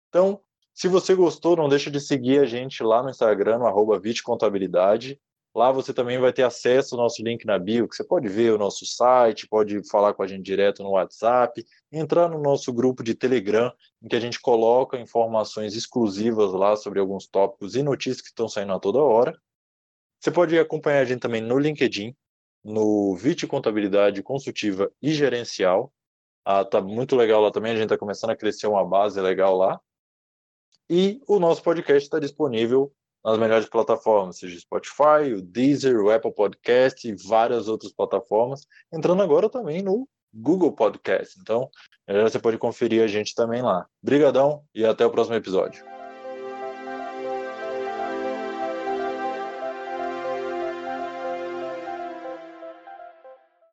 Então, 0.10 0.42
se 0.74 0.88
você 0.88 1.14
gostou, 1.14 1.56
não 1.56 1.70
deixa 1.70 1.92
de 1.92 2.00
seguir 2.00 2.40
a 2.40 2.46
gente 2.46 2.82
lá 2.82 3.04
no 3.04 3.12
Instagram, 3.12 3.60
no 3.60 3.68
arroba 3.68 4.02
Contabilidade. 4.24 5.22
Lá 5.56 5.72
você 5.72 5.94
também 5.94 6.18
vai 6.20 6.34
ter 6.34 6.42
acesso 6.42 6.96
ao 6.96 7.02
nosso 7.02 7.22
link 7.22 7.46
na 7.46 7.60
bio, 7.60 7.88
que 7.88 7.96
você 7.96 8.04
pode 8.04 8.28
ver 8.28 8.52
o 8.52 8.58
nosso 8.58 8.84
site, 8.84 9.48
pode 9.48 9.88
falar 9.88 10.16
com 10.16 10.24
a 10.24 10.28
gente 10.28 10.44
direto 10.44 10.82
no 10.82 10.92
WhatsApp, 10.92 11.64
entrar 11.92 12.28
no 12.30 12.42
nosso 12.42 12.74
grupo 12.74 13.04
de 13.04 13.14
Telegram, 13.14 13.72
em 14.02 14.08
que 14.08 14.16
a 14.16 14.20
gente 14.20 14.40
coloca 14.40 15.00
informações 15.00 15.76
exclusivas 15.76 16.52
lá 16.52 16.76
sobre 16.76 17.00
alguns 17.00 17.28
tópicos 17.28 17.76
e 17.76 17.84
notícias 17.84 18.22
que 18.22 18.30
estão 18.30 18.50
saindo 18.50 18.74
a 18.74 18.80
toda 18.80 19.00
hora. 19.00 19.40
Você 20.20 20.32
pode 20.32 20.58
acompanhar 20.58 21.02
a 21.02 21.06
gente 21.06 21.20
também 21.20 21.42
no 21.42 21.60
LinkedIn, 21.60 22.16
no 22.68 23.16
VIT 23.16 23.48
Contabilidade 23.48 24.22
Consultiva 24.22 24.92
e 25.02 25.14
Gerencial. 25.14 25.92
Ah, 26.44 26.66
tá 26.66 26.82
muito 26.82 27.16
legal 27.16 27.42
lá 27.42 27.50
também, 27.50 27.72
a 27.72 27.76
gente 27.76 27.86
está 27.86 27.98
começando 27.98 28.32
a 28.32 28.36
crescer 28.36 28.68
uma 28.68 28.86
base 28.86 29.20
legal 29.22 29.56
lá. 29.56 29.80
E 30.90 31.22
o 31.28 31.40
nosso 31.40 31.64
podcast 31.64 32.04
está 32.04 32.20
disponível 32.20 32.92
nas 33.24 33.38
melhores 33.38 33.68
plataformas, 33.70 34.38
seja 34.38 34.60
Spotify, 34.60 35.34
o 35.34 35.42
Deezer, 35.42 35.98
o 36.00 36.10
Apple 36.10 36.34
Podcast 36.34 37.08
e 37.08 37.16
várias 37.16 37.70
outras 37.70 37.94
plataformas, 37.94 38.68
entrando 38.92 39.22
agora 39.22 39.50
também 39.50 39.82
no 39.82 40.08
Google 40.34 40.74
Podcast. 40.74 41.40
Então, 41.40 41.70
você 42.06 42.38
pode 42.38 42.58
conferir 42.58 43.02
a 43.02 43.08
gente 43.08 43.34
também 43.34 43.62
lá. 43.62 43.86
Brigadão 44.04 44.64
e 44.76 44.86
até 44.86 45.06
o 45.06 45.12
próximo 45.12 45.36
episódio. 45.36 45.97